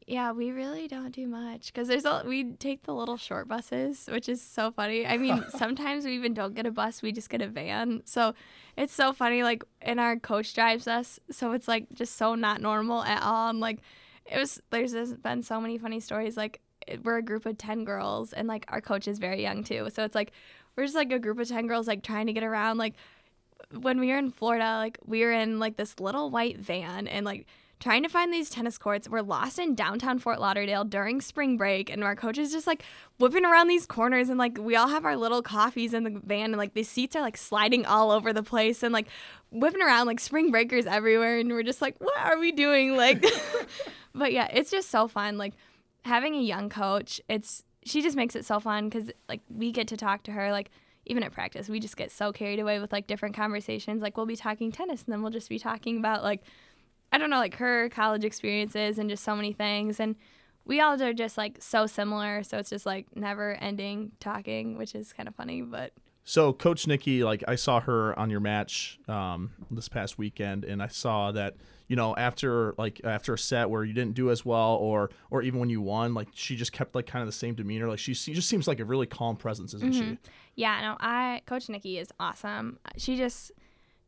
yeah, 0.06 0.30
we 0.32 0.50
really 0.52 0.86
don't 0.88 1.10
do 1.10 1.26
much 1.26 1.72
because 1.72 1.88
there's 1.88 2.04
a 2.04 2.22
we 2.26 2.52
take 2.52 2.82
the 2.84 2.94
little 2.94 3.16
short 3.16 3.48
buses, 3.48 4.06
which 4.10 4.28
is 4.28 4.40
so 4.42 4.70
funny. 4.70 5.06
I 5.06 5.16
mean, 5.16 5.44
sometimes 5.56 6.04
we 6.04 6.14
even 6.14 6.32
don't 6.34 6.54
get 6.54 6.66
a 6.66 6.70
bus; 6.70 7.02
we 7.02 7.12
just 7.12 7.28
get 7.30 7.40
a 7.42 7.48
van. 7.48 8.02
So, 8.04 8.34
it's 8.76 8.92
so 8.92 9.12
funny. 9.12 9.42
Like, 9.42 9.64
and 9.80 9.98
our 10.00 10.16
coach 10.16 10.54
drives 10.54 10.86
us, 10.88 11.18
so 11.30 11.52
it's 11.52 11.66
like 11.68 11.92
just 11.92 12.16
so 12.16 12.34
not 12.34 12.60
normal 12.60 13.02
at 13.04 13.22
all. 13.22 13.50
And 13.50 13.60
like, 13.60 13.78
it 14.26 14.38
was 14.38 14.60
there's 14.70 15.12
been 15.14 15.42
so 15.42 15.60
many 15.60 15.76
funny 15.78 16.00
stories. 16.00 16.36
Like, 16.36 16.60
we're 17.02 17.18
a 17.18 17.22
group 17.22 17.46
of 17.46 17.58
ten 17.58 17.84
girls, 17.84 18.32
and 18.32 18.48
like 18.48 18.64
our 18.68 18.80
coach 18.80 19.08
is 19.08 19.18
very 19.18 19.42
young 19.42 19.64
too. 19.64 19.88
So 19.92 20.04
it's 20.04 20.14
like 20.14 20.32
we're 20.76 20.84
just 20.84 20.96
like 20.96 21.12
a 21.12 21.18
group 21.18 21.38
of 21.38 21.48
ten 21.48 21.66
girls 21.66 21.86
like 21.86 22.02
trying 22.02 22.26
to 22.26 22.32
get 22.32 22.44
around 22.44 22.78
like 22.78 22.94
when 23.72 23.98
we 24.00 24.08
were 24.08 24.18
in 24.18 24.30
Florida, 24.30 24.76
like 24.76 24.98
we 25.04 25.24
were 25.24 25.32
in 25.32 25.58
like 25.58 25.76
this 25.76 25.98
little 25.98 26.30
white 26.30 26.58
van 26.58 27.08
and 27.08 27.24
like 27.24 27.46
trying 27.78 28.02
to 28.02 28.08
find 28.08 28.32
these 28.32 28.48
tennis 28.48 28.78
courts. 28.78 29.08
We're 29.08 29.22
lost 29.22 29.58
in 29.58 29.74
downtown 29.74 30.18
Fort 30.18 30.40
Lauderdale 30.40 30.84
during 30.84 31.20
spring 31.20 31.56
break, 31.56 31.90
and 31.90 32.02
our 32.02 32.16
coach 32.16 32.38
is 32.38 32.52
just 32.52 32.66
like 32.66 32.82
whipping 33.18 33.44
around 33.44 33.68
these 33.68 33.86
corners, 33.86 34.28
and 34.28 34.38
like 34.38 34.58
we 34.58 34.76
all 34.76 34.88
have 34.88 35.04
our 35.04 35.16
little 35.16 35.42
coffees 35.42 35.94
in 35.94 36.04
the 36.04 36.20
van, 36.24 36.46
and 36.46 36.56
like 36.56 36.74
the 36.74 36.82
seats 36.82 37.16
are 37.16 37.22
like 37.22 37.36
sliding 37.36 37.84
all 37.84 38.10
over 38.10 38.32
the 38.32 38.42
place, 38.42 38.82
and 38.82 38.92
like 38.92 39.06
whipping 39.50 39.82
around 39.82 40.06
like 40.06 40.20
spring 40.20 40.50
breakers 40.50 40.86
everywhere, 40.86 41.38
and 41.38 41.50
we're 41.50 41.62
just 41.62 41.82
like, 41.82 41.96
what 41.98 42.18
are 42.18 42.38
we 42.38 42.52
doing? 42.52 42.96
Like, 42.96 43.24
but 44.14 44.32
yeah, 44.32 44.48
it's 44.52 44.70
just 44.70 44.90
so 44.90 45.08
fun. 45.08 45.36
Like 45.36 45.54
having 46.06 46.34
a 46.34 46.40
young 46.40 46.68
coach, 46.68 47.20
it's 47.28 47.62
she 47.84 48.02
just 48.02 48.16
makes 48.16 48.34
it 48.34 48.44
so 48.44 48.58
fun 48.58 48.88
because 48.88 49.10
like 49.28 49.40
we 49.48 49.70
get 49.70 49.88
to 49.88 49.96
talk 49.96 50.24
to 50.24 50.32
her 50.32 50.50
like 50.50 50.70
even 51.08 51.22
at 51.22 51.32
practice 51.32 51.68
we 51.68 51.78
just 51.78 51.96
get 51.96 52.10
so 52.10 52.32
carried 52.32 52.58
away 52.58 52.80
with 52.80 52.92
like 52.92 53.06
different 53.06 53.36
conversations. 53.36 54.02
Like 54.02 54.16
we'll 54.16 54.26
be 54.26 54.36
talking 54.36 54.72
tennis 54.72 55.04
and 55.04 55.12
then 55.12 55.22
we'll 55.22 55.32
just 55.32 55.48
be 55.48 55.58
talking 55.58 55.98
about 55.98 56.22
like 56.22 56.42
i 57.12 57.18
don't 57.18 57.30
know 57.30 57.38
like 57.38 57.56
her 57.56 57.88
college 57.90 58.24
experiences 58.24 58.98
and 58.98 59.08
just 59.08 59.22
so 59.22 59.36
many 59.36 59.52
things. 59.52 60.00
And 60.00 60.16
we 60.64 60.80
all 60.80 61.00
are 61.00 61.12
just 61.12 61.38
like 61.38 61.58
so 61.60 61.86
similar 61.86 62.42
so 62.42 62.58
it's 62.58 62.70
just 62.70 62.86
like 62.86 63.06
never 63.14 63.54
ending 63.54 64.10
talking 64.18 64.76
which 64.76 64.96
is 64.96 65.12
kind 65.12 65.28
of 65.28 65.34
funny 65.36 65.62
but 65.62 65.92
So, 66.28 66.52
Coach 66.52 66.88
Nikki, 66.88 67.22
like 67.22 67.44
I 67.46 67.54
saw 67.54 67.78
her 67.78 68.18
on 68.18 68.30
your 68.30 68.40
match 68.40 68.98
um, 69.06 69.52
this 69.70 69.88
past 69.88 70.18
weekend, 70.18 70.64
and 70.64 70.82
I 70.82 70.88
saw 70.88 71.30
that 71.30 71.54
you 71.88 71.96
know 71.96 72.14
after 72.16 72.74
like 72.78 73.00
after 73.04 73.34
a 73.34 73.38
set 73.38 73.70
where 73.70 73.84
you 73.84 73.92
didn't 73.92 74.14
do 74.14 74.30
as 74.30 74.44
well, 74.44 74.74
or 74.74 75.10
or 75.30 75.42
even 75.42 75.60
when 75.60 75.70
you 75.70 75.80
won, 75.80 76.14
like 76.14 76.28
she 76.34 76.56
just 76.56 76.72
kept 76.72 76.94
like 76.94 77.06
kind 77.06 77.22
of 77.22 77.26
the 77.26 77.32
same 77.32 77.54
demeanor. 77.54 77.88
Like 77.88 77.98
she, 77.98 78.14
she 78.14 78.34
just 78.34 78.48
seems 78.48 78.66
like 78.66 78.80
a 78.80 78.84
really 78.84 79.06
calm 79.06 79.36
presence, 79.36 79.74
isn't 79.74 79.94
she? 79.94 80.18
yeah 80.58 80.80
no 80.80 80.96
i 81.00 81.42
coach 81.44 81.68
nikki 81.68 81.98
is 81.98 82.08
awesome. 82.18 82.78
She 82.96 83.16
just 83.16 83.52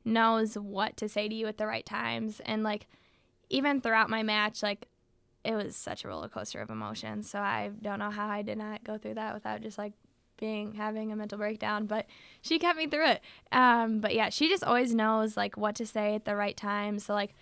knows 0.04 0.54
what 0.56 0.96
to 0.96 1.08
say 1.08 1.28
to 1.28 1.34
you 1.34 1.46
at 1.46 1.58
the 1.58 1.66
right 1.66 1.84
times. 1.84 2.40
And 2.46 2.62
like 2.62 2.86
even 3.50 3.80
throughout 3.80 4.08
my 4.08 4.22
match 4.22 4.62
like 4.62 4.88
it 5.44 5.54
was 5.54 5.76
such 5.76 6.04
a 6.04 6.08
roller 6.08 6.28
coaster 6.28 6.60
of 6.60 6.70
emotions. 6.70 7.30
So 7.30 7.38
i 7.38 7.70
don't 7.82 7.98
know 7.98 8.10
how 8.10 8.28
i 8.28 8.42
did 8.42 8.58
not 8.58 8.82
go 8.84 8.96
through 8.98 9.14
that 9.14 9.34
without 9.34 9.60
just 9.60 9.76
like 9.78 9.92
being 10.38 10.72
having 10.74 11.10
a 11.12 11.16
mental 11.16 11.36
breakdown 11.36 11.84
but 11.86 12.06
she 12.42 12.58
kept 12.58 12.78
me 12.78 12.86
through 12.86 13.08
it. 13.08 13.20
Um, 13.52 14.00
but 14.00 14.14
yeah 14.14 14.30
she 14.30 14.48
just 14.48 14.64
always 14.64 14.94
knows 14.94 15.36
like 15.36 15.56
what 15.56 15.74
to 15.76 15.86
say 15.86 16.14
at 16.14 16.24
the 16.24 16.34
right 16.34 16.56
time. 16.56 16.98
So 16.98 17.12
like 17.12 17.34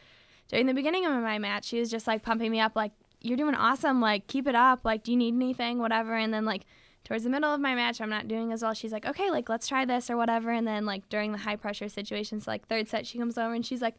during 0.48 0.66
the 0.66 0.74
beginning 0.74 1.06
of 1.06 1.12
my 1.12 1.38
match 1.38 1.66
she 1.66 1.78
was 1.78 1.90
just 1.90 2.06
like 2.06 2.22
pumping 2.22 2.50
me 2.50 2.60
up 2.60 2.76
like 2.76 2.92
you're 3.20 3.36
doing 3.36 3.54
awesome 3.54 4.00
like 4.00 4.26
keep 4.26 4.46
it 4.46 4.54
up 4.54 4.80
like 4.84 5.02
do 5.02 5.10
you 5.10 5.16
need 5.16 5.34
anything 5.34 5.78
whatever? 5.78 6.14
And 6.14 6.32
then 6.32 6.44
like 6.44 6.64
towards 7.04 7.24
the 7.24 7.30
middle 7.30 7.54
of 7.54 7.60
my 7.60 7.72
match 7.76 8.00
i'm 8.00 8.10
not 8.10 8.26
doing 8.26 8.52
as 8.52 8.62
well 8.62 8.74
she's 8.74 8.90
like 8.90 9.06
okay 9.06 9.30
like 9.30 9.48
let's 9.48 9.68
try 9.68 9.84
this 9.84 10.10
or 10.10 10.16
whatever 10.16 10.50
and 10.50 10.66
then 10.66 10.84
like 10.84 11.08
during 11.08 11.30
the 11.30 11.38
high 11.38 11.54
pressure 11.54 11.88
situations 11.88 12.48
like 12.48 12.66
third 12.66 12.88
set 12.88 13.06
she 13.06 13.16
comes 13.16 13.38
over 13.38 13.54
and 13.54 13.64
she's 13.64 13.80
like 13.80 13.94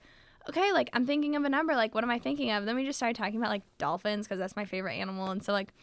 okay 0.50 0.74
like 0.74 0.90
i'm 0.92 1.06
thinking 1.06 1.34
of 1.34 1.46
a 1.46 1.50
number 1.50 1.74
like 1.74 1.96
what 1.96 2.04
am 2.04 2.10
i 2.10 2.20
thinking 2.20 2.52
of? 2.52 2.66
Then 2.66 2.76
we 2.76 2.84
just 2.84 3.00
started 3.00 3.16
talking 3.16 3.38
about 3.38 3.50
like 3.50 3.64
dolphins 3.78 4.28
because 4.28 4.40
that's 4.40 4.58
my 4.58 4.66
favorite 4.66 4.96
animal 4.96 5.32
and 5.32 5.42
so 5.42 5.54
like 5.54 5.74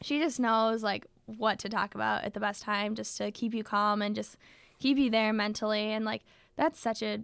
she 0.00 0.18
just 0.18 0.40
knows 0.40 0.82
like 0.82 1.06
what 1.26 1.58
to 1.58 1.68
talk 1.68 1.94
about 1.94 2.24
at 2.24 2.32
the 2.32 2.40
best 2.40 2.62
time 2.62 2.94
just 2.94 3.18
to 3.18 3.30
keep 3.30 3.52
you 3.52 3.62
calm 3.62 4.00
and 4.00 4.14
just 4.14 4.38
keep 4.78 4.96
you 4.96 5.10
there 5.10 5.34
mentally 5.34 5.92
and 5.92 6.06
like 6.06 6.22
that's 6.56 6.80
such 6.80 7.02
a 7.02 7.20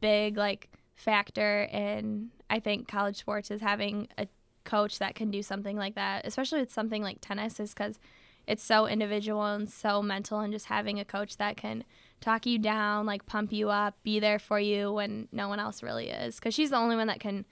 big 0.00 0.36
like 0.36 0.68
factor 0.94 1.64
in 1.64 2.30
I 2.48 2.60
think 2.60 2.88
college 2.88 3.16
sports 3.16 3.50
is 3.50 3.60
having 3.60 4.08
a 4.16 4.28
coach 4.64 4.98
that 4.98 5.14
can 5.14 5.30
do 5.30 5.42
something 5.42 5.76
like 5.76 5.94
that, 5.94 6.26
especially 6.26 6.60
with 6.60 6.72
something 6.72 7.02
like 7.02 7.18
tennis, 7.20 7.60
is 7.60 7.74
because 7.74 7.98
it's 8.46 8.62
so 8.62 8.86
individual 8.86 9.44
and 9.44 9.68
so 9.70 10.02
mental, 10.02 10.40
and 10.40 10.52
just 10.52 10.66
having 10.66 11.00
a 11.00 11.04
coach 11.04 11.36
that 11.38 11.56
can 11.56 11.84
talk 12.20 12.46
you 12.46 12.58
down, 12.58 13.06
like 13.06 13.26
pump 13.26 13.52
you 13.52 13.70
up, 13.70 13.96
be 14.02 14.20
there 14.20 14.38
for 14.38 14.60
you 14.60 14.92
when 14.92 15.28
no 15.32 15.48
one 15.48 15.60
else 15.60 15.82
really 15.82 16.10
is. 16.10 16.36
Because 16.36 16.54
she's 16.54 16.70
the 16.70 16.76
only 16.76 16.96
one 16.96 17.06
that 17.06 17.20
can 17.20 17.44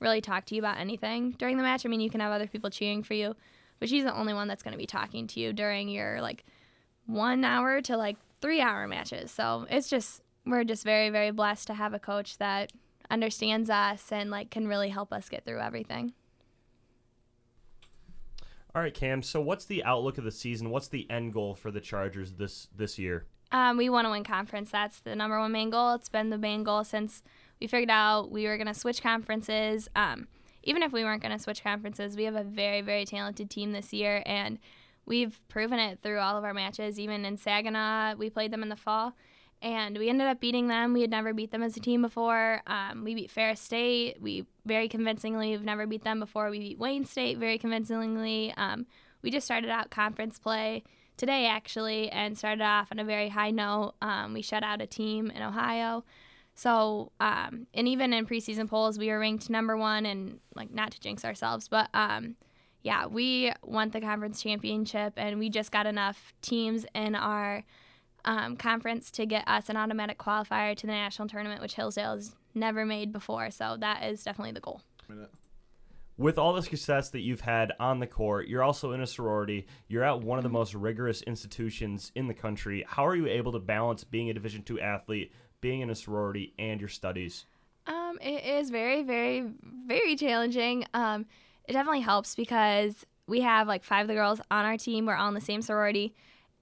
really 0.00 0.20
talk 0.20 0.44
to 0.46 0.54
you 0.54 0.60
about 0.60 0.78
anything 0.78 1.32
during 1.32 1.56
the 1.56 1.62
match. 1.62 1.84
I 1.84 1.88
mean, 1.88 2.00
you 2.00 2.10
can 2.10 2.20
have 2.20 2.32
other 2.32 2.46
people 2.46 2.70
cheering 2.70 3.02
for 3.02 3.14
you, 3.14 3.36
but 3.78 3.88
she's 3.88 4.04
the 4.04 4.16
only 4.16 4.34
one 4.34 4.48
that's 4.48 4.62
going 4.62 4.72
to 4.72 4.78
be 4.78 4.86
talking 4.86 5.26
to 5.28 5.40
you 5.40 5.52
during 5.52 5.88
your 5.88 6.20
like 6.20 6.44
one 7.06 7.44
hour 7.44 7.80
to 7.82 7.96
like 7.96 8.16
three 8.40 8.60
hour 8.60 8.88
matches. 8.88 9.30
So 9.30 9.66
it's 9.70 9.88
just, 9.88 10.22
we're 10.46 10.64
just 10.64 10.84
very, 10.84 11.10
very 11.10 11.30
blessed 11.30 11.66
to 11.68 11.74
have 11.74 11.94
a 11.94 11.98
coach 11.98 12.38
that 12.38 12.72
understands 13.10 13.70
us 13.70 14.12
and 14.12 14.30
like 14.30 14.50
can 14.50 14.68
really 14.68 14.88
help 14.88 15.12
us 15.12 15.28
get 15.28 15.44
through 15.44 15.60
everything. 15.60 16.12
All 18.74 18.82
right, 18.82 18.94
Cam. 18.94 19.22
So, 19.22 19.40
what's 19.40 19.64
the 19.64 19.82
outlook 19.82 20.16
of 20.16 20.24
the 20.24 20.30
season? 20.30 20.70
What's 20.70 20.88
the 20.88 21.10
end 21.10 21.32
goal 21.32 21.54
for 21.54 21.70
the 21.70 21.80
Chargers 21.80 22.34
this 22.34 22.68
this 22.74 22.98
year? 22.98 23.26
Um, 23.52 23.76
we 23.76 23.90
want 23.90 24.06
to 24.06 24.10
win 24.10 24.22
conference. 24.22 24.70
That's 24.70 25.00
the 25.00 25.16
number 25.16 25.38
one 25.40 25.50
main 25.50 25.70
goal. 25.70 25.94
It's 25.94 26.08
been 26.08 26.30
the 26.30 26.38
main 26.38 26.62
goal 26.62 26.84
since 26.84 27.22
we 27.60 27.66
figured 27.66 27.90
out 27.90 28.30
we 28.30 28.46
were 28.46 28.56
going 28.56 28.68
to 28.68 28.74
switch 28.74 29.02
conferences. 29.02 29.88
Um, 29.96 30.28
even 30.62 30.82
if 30.82 30.92
we 30.92 31.02
weren't 31.02 31.22
going 31.22 31.36
to 31.36 31.42
switch 31.42 31.64
conferences, 31.64 32.16
we 32.16 32.24
have 32.24 32.36
a 32.36 32.44
very, 32.44 32.80
very 32.80 33.04
talented 33.04 33.50
team 33.50 33.72
this 33.72 33.92
year, 33.92 34.22
and 34.24 34.58
we've 35.04 35.40
proven 35.48 35.78
it 35.78 35.98
through 36.02 36.18
all 36.18 36.36
of 36.36 36.44
our 36.44 36.54
matches. 36.54 37.00
Even 37.00 37.24
in 37.24 37.36
Saginaw, 37.36 38.14
we 38.16 38.30
played 38.30 38.52
them 38.52 38.62
in 38.62 38.68
the 38.68 38.76
fall, 38.76 39.14
and 39.62 39.98
we 39.98 40.08
ended 40.08 40.26
up 40.26 40.40
beating 40.40 40.68
them. 40.68 40.92
We 40.92 41.02
had 41.02 41.10
never 41.10 41.34
beat 41.34 41.50
them 41.50 41.62
as 41.62 41.76
a 41.76 41.80
team 41.80 42.02
before. 42.02 42.62
Um, 42.66 43.04
we 43.04 43.14
beat 43.14 43.30
Ferris 43.30 43.60
State. 43.60 44.20
We 44.20 44.46
very 44.64 44.88
convincingly. 44.88 45.50
We've 45.50 45.64
never 45.64 45.86
beat 45.86 46.04
them 46.04 46.20
before. 46.20 46.50
We 46.50 46.58
beat 46.58 46.78
Wayne 46.78 47.04
State 47.04 47.38
very 47.38 47.58
convincingly. 47.58 48.54
Um, 48.56 48.86
we 49.22 49.30
just 49.30 49.46
started 49.46 49.70
out 49.70 49.90
conference 49.90 50.38
play 50.38 50.82
today 51.16 51.46
actually 51.46 52.10
and 52.10 52.38
started 52.38 52.62
off 52.62 52.88
on 52.90 52.98
a 52.98 53.04
very 53.04 53.28
high 53.28 53.50
note. 53.50 53.94
Um, 54.00 54.32
we 54.32 54.40
shut 54.40 54.62
out 54.62 54.80
a 54.80 54.86
team 54.86 55.30
in 55.30 55.42
Ohio. 55.42 56.04
So, 56.54 57.12
um, 57.20 57.66
and 57.74 57.86
even 57.86 58.12
in 58.12 58.26
preseason 58.26 58.68
polls, 58.68 58.98
we 58.98 59.08
were 59.08 59.18
ranked 59.18 59.48
number 59.48 59.76
one, 59.76 60.04
and 60.04 60.40
like 60.54 60.70
not 60.70 60.92
to 60.92 61.00
jinx 61.00 61.24
ourselves, 61.24 61.68
but 61.68 61.88
um, 61.94 62.36
yeah, 62.82 63.06
we 63.06 63.52
won 63.62 63.90
the 63.90 64.00
conference 64.00 64.42
championship, 64.42 65.14
and 65.16 65.38
we 65.38 65.48
just 65.48 65.72
got 65.72 65.86
enough 65.86 66.34
teams 66.42 66.84
in 66.94 67.14
our 67.14 67.64
um, 68.24 68.56
conference 68.56 69.10
to 69.12 69.26
get 69.26 69.46
us 69.46 69.68
an 69.68 69.76
automatic 69.76 70.18
qualifier 70.18 70.76
to 70.76 70.86
the 70.86 70.92
national 70.92 71.28
tournament, 71.28 71.60
which 71.60 71.74
Hillsdale 71.74 72.14
has 72.14 72.34
never 72.54 72.84
made 72.84 73.12
before. 73.12 73.50
So 73.50 73.76
that 73.80 74.04
is 74.04 74.22
definitely 74.22 74.52
the 74.52 74.60
goal. 74.60 74.82
With 76.16 76.36
all 76.36 76.52
the 76.52 76.62
success 76.62 77.10
that 77.10 77.20
you've 77.20 77.40
had 77.40 77.72
on 77.80 77.98
the 77.98 78.06
court, 78.06 78.46
you're 78.46 78.62
also 78.62 78.92
in 78.92 79.00
a 79.00 79.06
sorority. 79.06 79.66
You're 79.88 80.04
at 80.04 80.20
one 80.20 80.38
of 80.38 80.42
the 80.42 80.50
most 80.50 80.74
rigorous 80.74 81.22
institutions 81.22 82.12
in 82.14 82.26
the 82.26 82.34
country. 82.34 82.84
How 82.86 83.06
are 83.06 83.16
you 83.16 83.26
able 83.26 83.52
to 83.52 83.58
balance 83.58 84.04
being 84.04 84.28
a 84.28 84.34
Division 84.34 84.62
two 84.62 84.78
athlete, 84.78 85.32
being 85.62 85.80
in 85.80 85.88
a 85.88 85.94
sorority, 85.94 86.52
and 86.58 86.78
your 86.78 86.90
studies? 86.90 87.46
Um, 87.86 88.18
it 88.20 88.44
is 88.44 88.68
very, 88.68 89.02
very, 89.02 89.50
very 89.86 90.14
challenging. 90.14 90.84
Um, 90.92 91.24
it 91.66 91.72
definitely 91.72 92.02
helps 92.02 92.34
because 92.34 93.06
we 93.26 93.40
have 93.40 93.66
like 93.66 93.82
five 93.82 94.02
of 94.02 94.08
the 94.08 94.14
girls 94.14 94.42
on 94.50 94.66
our 94.66 94.76
team. 94.76 95.06
We're 95.06 95.16
all 95.16 95.28
in 95.28 95.34
the 95.34 95.40
same 95.40 95.62
sorority, 95.62 96.14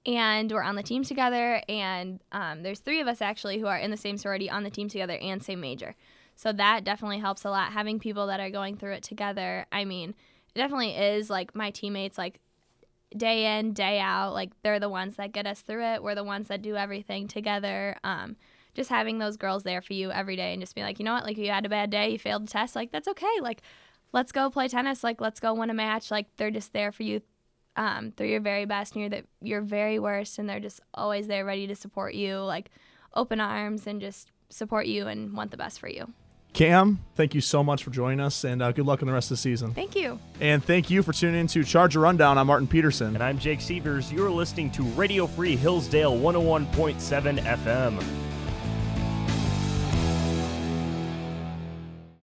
and 0.07 0.51
we're 0.51 0.63
on 0.63 0.77
the 0.77 0.83
team 0.83 1.05
together. 1.05 1.63
And 1.69 2.21
um, 2.33 2.63
there's 2.63 2.81
three 2.81 3.01
of 3.01 3.09
us 3.09 3.21
actually 3.21 3.59
who 3.59 3.67
are 3.67 3.79
in 3.79 3.91
the 3.91 3.97
same 3.97 4.17
sorority 4.17 4.51
on 4.51 4.63
the 4.63 4.71
team 4.71 4.89
together 4.89 5.17
and 5.21 5.43
same 5.43 5.61
major. 5.61 5.95
So 6.35 6.53
that 6.53 6.85
definitely 6.85 7.19
helps 7.19 7.45
a 7.45 7.51
lot. 7.51 7.73
Having 7.73 7.99
people 7.99 8.29
that 8.29 8.41
are 8.41 8.51
going 8.51 8.77
through 8.77 8.93
it 8.93 9.03
together. 9.03 9.67
I 9.73 9.85
mean, 9.85 10.15
it 10.55 10.59
definitely 10.59 10.97
is 10.97 11.29
like 11.29 11.55
my 11.55 11.71
teammates, 11.71 12.17
like 12.17 12.41
day 13.17 13.59
in, 13.59 13.73
day 13.73 13.99
out. 13.99 14.35
Like 14.35 14.51
they're 14.63 14.81
the 14.81 14.89
ones 14.89 15.17
that 15.17 15.33
get 15.33 15.47
us 15.47 15.61
through 15.61 15.85
it. 15.85 16.03
We're 16.03 16.15
the 16.15 16.25
ones 16.25 16.49
that 16.49 16.63
do 16.63 16.77
everything 16.77 17.27
together. 17.27 17.97
Um, 18.05 18.37
just 18.75 18.91
having 18.91 19.19
those 19.19 19.37
girls 19.37 19.65
there 19.65 19.83
for 19.83 19.95
you 19.95 20.13
every 20.13 20.37
day 20.37 20.53
and 20.53 20.63
just 20.63 20.77
be 20.77 20.83
like, 20.83 21.01
you 21.01 21.05
know 21.05 21.15
what, 21.15 21.25
like 21.25 21.37
you 21.37 21.51
had 21.51 21.67
a 21.67 21.69
bad 21.69 21.91
day, 21.91 22.11
you 22.11 22.19
failed 22.19 22.45
a 22.45 22.47
test, 22.47 22.77
like 22.77 22.93
that's 22.93 23.09
okay. 23.09 23.41
Like 23.41 23.63
let's 24.13 24.31
go 24.31 24.51
play 24.51 24.69
tennis. 24.69 25.03
Like 25.03 25.21
let's 25.21 25.41
go 25.41 25.55
win 25.55 25.71
a 25.71 25.75
match. 25.75 26.11
Like 26.13 26.27
they're 26.37 26.53
just 26.53 26.73
there 26.73 26.93
for 26.93 27.03
you 27.03 27.21
um, 27.79 28.13
through 28.13 28.27
your 28.27 28.41
very 28.41 28.65
best 28.67 28.95
and 28.95 29.01
you're 29.01 29.09
the, 29.09 29.25
your 29.41 29.63
very 29.63 29.99
worst, 29.99 30.39
and 30.39 30.49
they're 30.49 30.61
just 30.61 30.81
always 30.93 31.29
there, 31.29 31.45
ready 31.45 31.67
to 31.69 31.77
support 31.77 32.13
you, 32.13 32.39
like 32.39 32.71
open 33.15 33.41
arms 33.41 33.87
and 33.87 34.01
just 34.01 34.33
support 34.51 34.87
you 34.87 35.07
and 35.07 35.33
want 35.33 35.53
the 35.53 35.57
best 35.57 35.81
for 35.81 35.89
you. 35.89 36.13
Cam, 36.55 36.99
thank 37.15 37.35
you 37.35 37.41
so 37.41 37.63
much 37.63 37.85
for 37.85 37.91
joining 37.91 38.21
us, 38.21 38.43
and 38.43 38.61
uh, 38.63 38.73
good 38.73 38.85
luck 38.85 39.01
in 39.01 39.07
the 39.07 39.15
rest 39.15 39.31
of 39.31 39.37
the 39.37 39.41
season. 39.41 39.73
Thank 39.75 39.95
you. 39.95 40.19
And 40.41 40.65
thank 40.65 40.91
you 40.91 41.03
for 41.05 41.13
tuning 41.13 41.41
in 41.41 41.47
to 41.49 41.63
Charger 41.63 42.01
Rundown. 42.01 42.37
I'm 42.37 42.49
Martin 42.49 42.67
Peterson. 42.67 43.15
And 43.15 43.23
I'm 43.23 43.39
Jake 43.39 43.61
Severs. 43.61 44.13
You're 44.13 44.31
listening 44.31 44.71
to 44.73 44.83
Radio 44.83 45.27
Free 45.27 45.55
Hillsdale 45.55 46.17
101.7 46.17 47.39
FM. 47.45 48.03